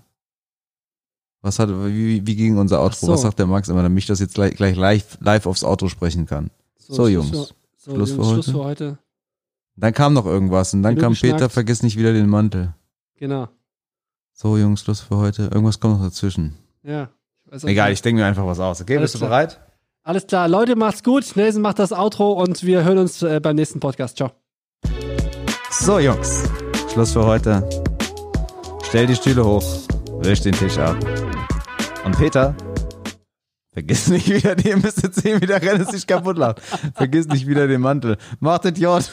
[1.41, 3.05] Was hat, wie, wie ging unser Outro?
[3.05, 3.11] So.
[3.13, 5.87] Was sagt der Max immer, damit ich das jetzt gleich, gleich live, live aufs Auto
[5.87, 6.49] sprechen kann?
[6.77, 7.35] So, Schluss Jungs, für-
[7.77, 8.51] so, Schluss Jungs, für Schluss heute?
[8.51, 8.97] für heute.
[9.77, 11.53] Dann kam noch irgendwas und dann Genug kam Peter, geschnackt.
[11.53, 12.73] vergiss nicht wieder den Mantel.
[13.15, 13.47] Genau.
[14.33, 15.43] So Jungs, Schluss für heute.
[15.43, 16.57] Irgendwas kommt noch dazwischen.
[16.83, 17.09] Ja.
[17.51, 17.99] Ich Egal, nicht.
[17.99, 18.81] ich denke mir einfach was aus.
[18.81, 19.29] Okay, Alles bist du klar.
[19.29, 19.61] bereit?
[20.03, 21.35] Alles klar, Leute, macht's gut.
[21.35, 24.17] Nelson macht das Outro und wir hören uns äh, beim nächsten Podcast.
[24.17, 24.31] Ciao.
[25.71, 26.43] So Jungs,
[26.91, 27.86] Schluss für heute.
[28.87, 29.65] Stell die Stühle hoch,
[30.21, 30.95] wisch den Tisch ab.
[32.05, 32.55] Und Peter,
[33.73, 36.61] vergiss nicht wieder, den müsst jetzt sehen, wie der Rennes sich kaputt lacht.
[36.95, 38.17] Vergiss nicht wieder den Mantel.
[38.39, 39.11] Macht Idiot.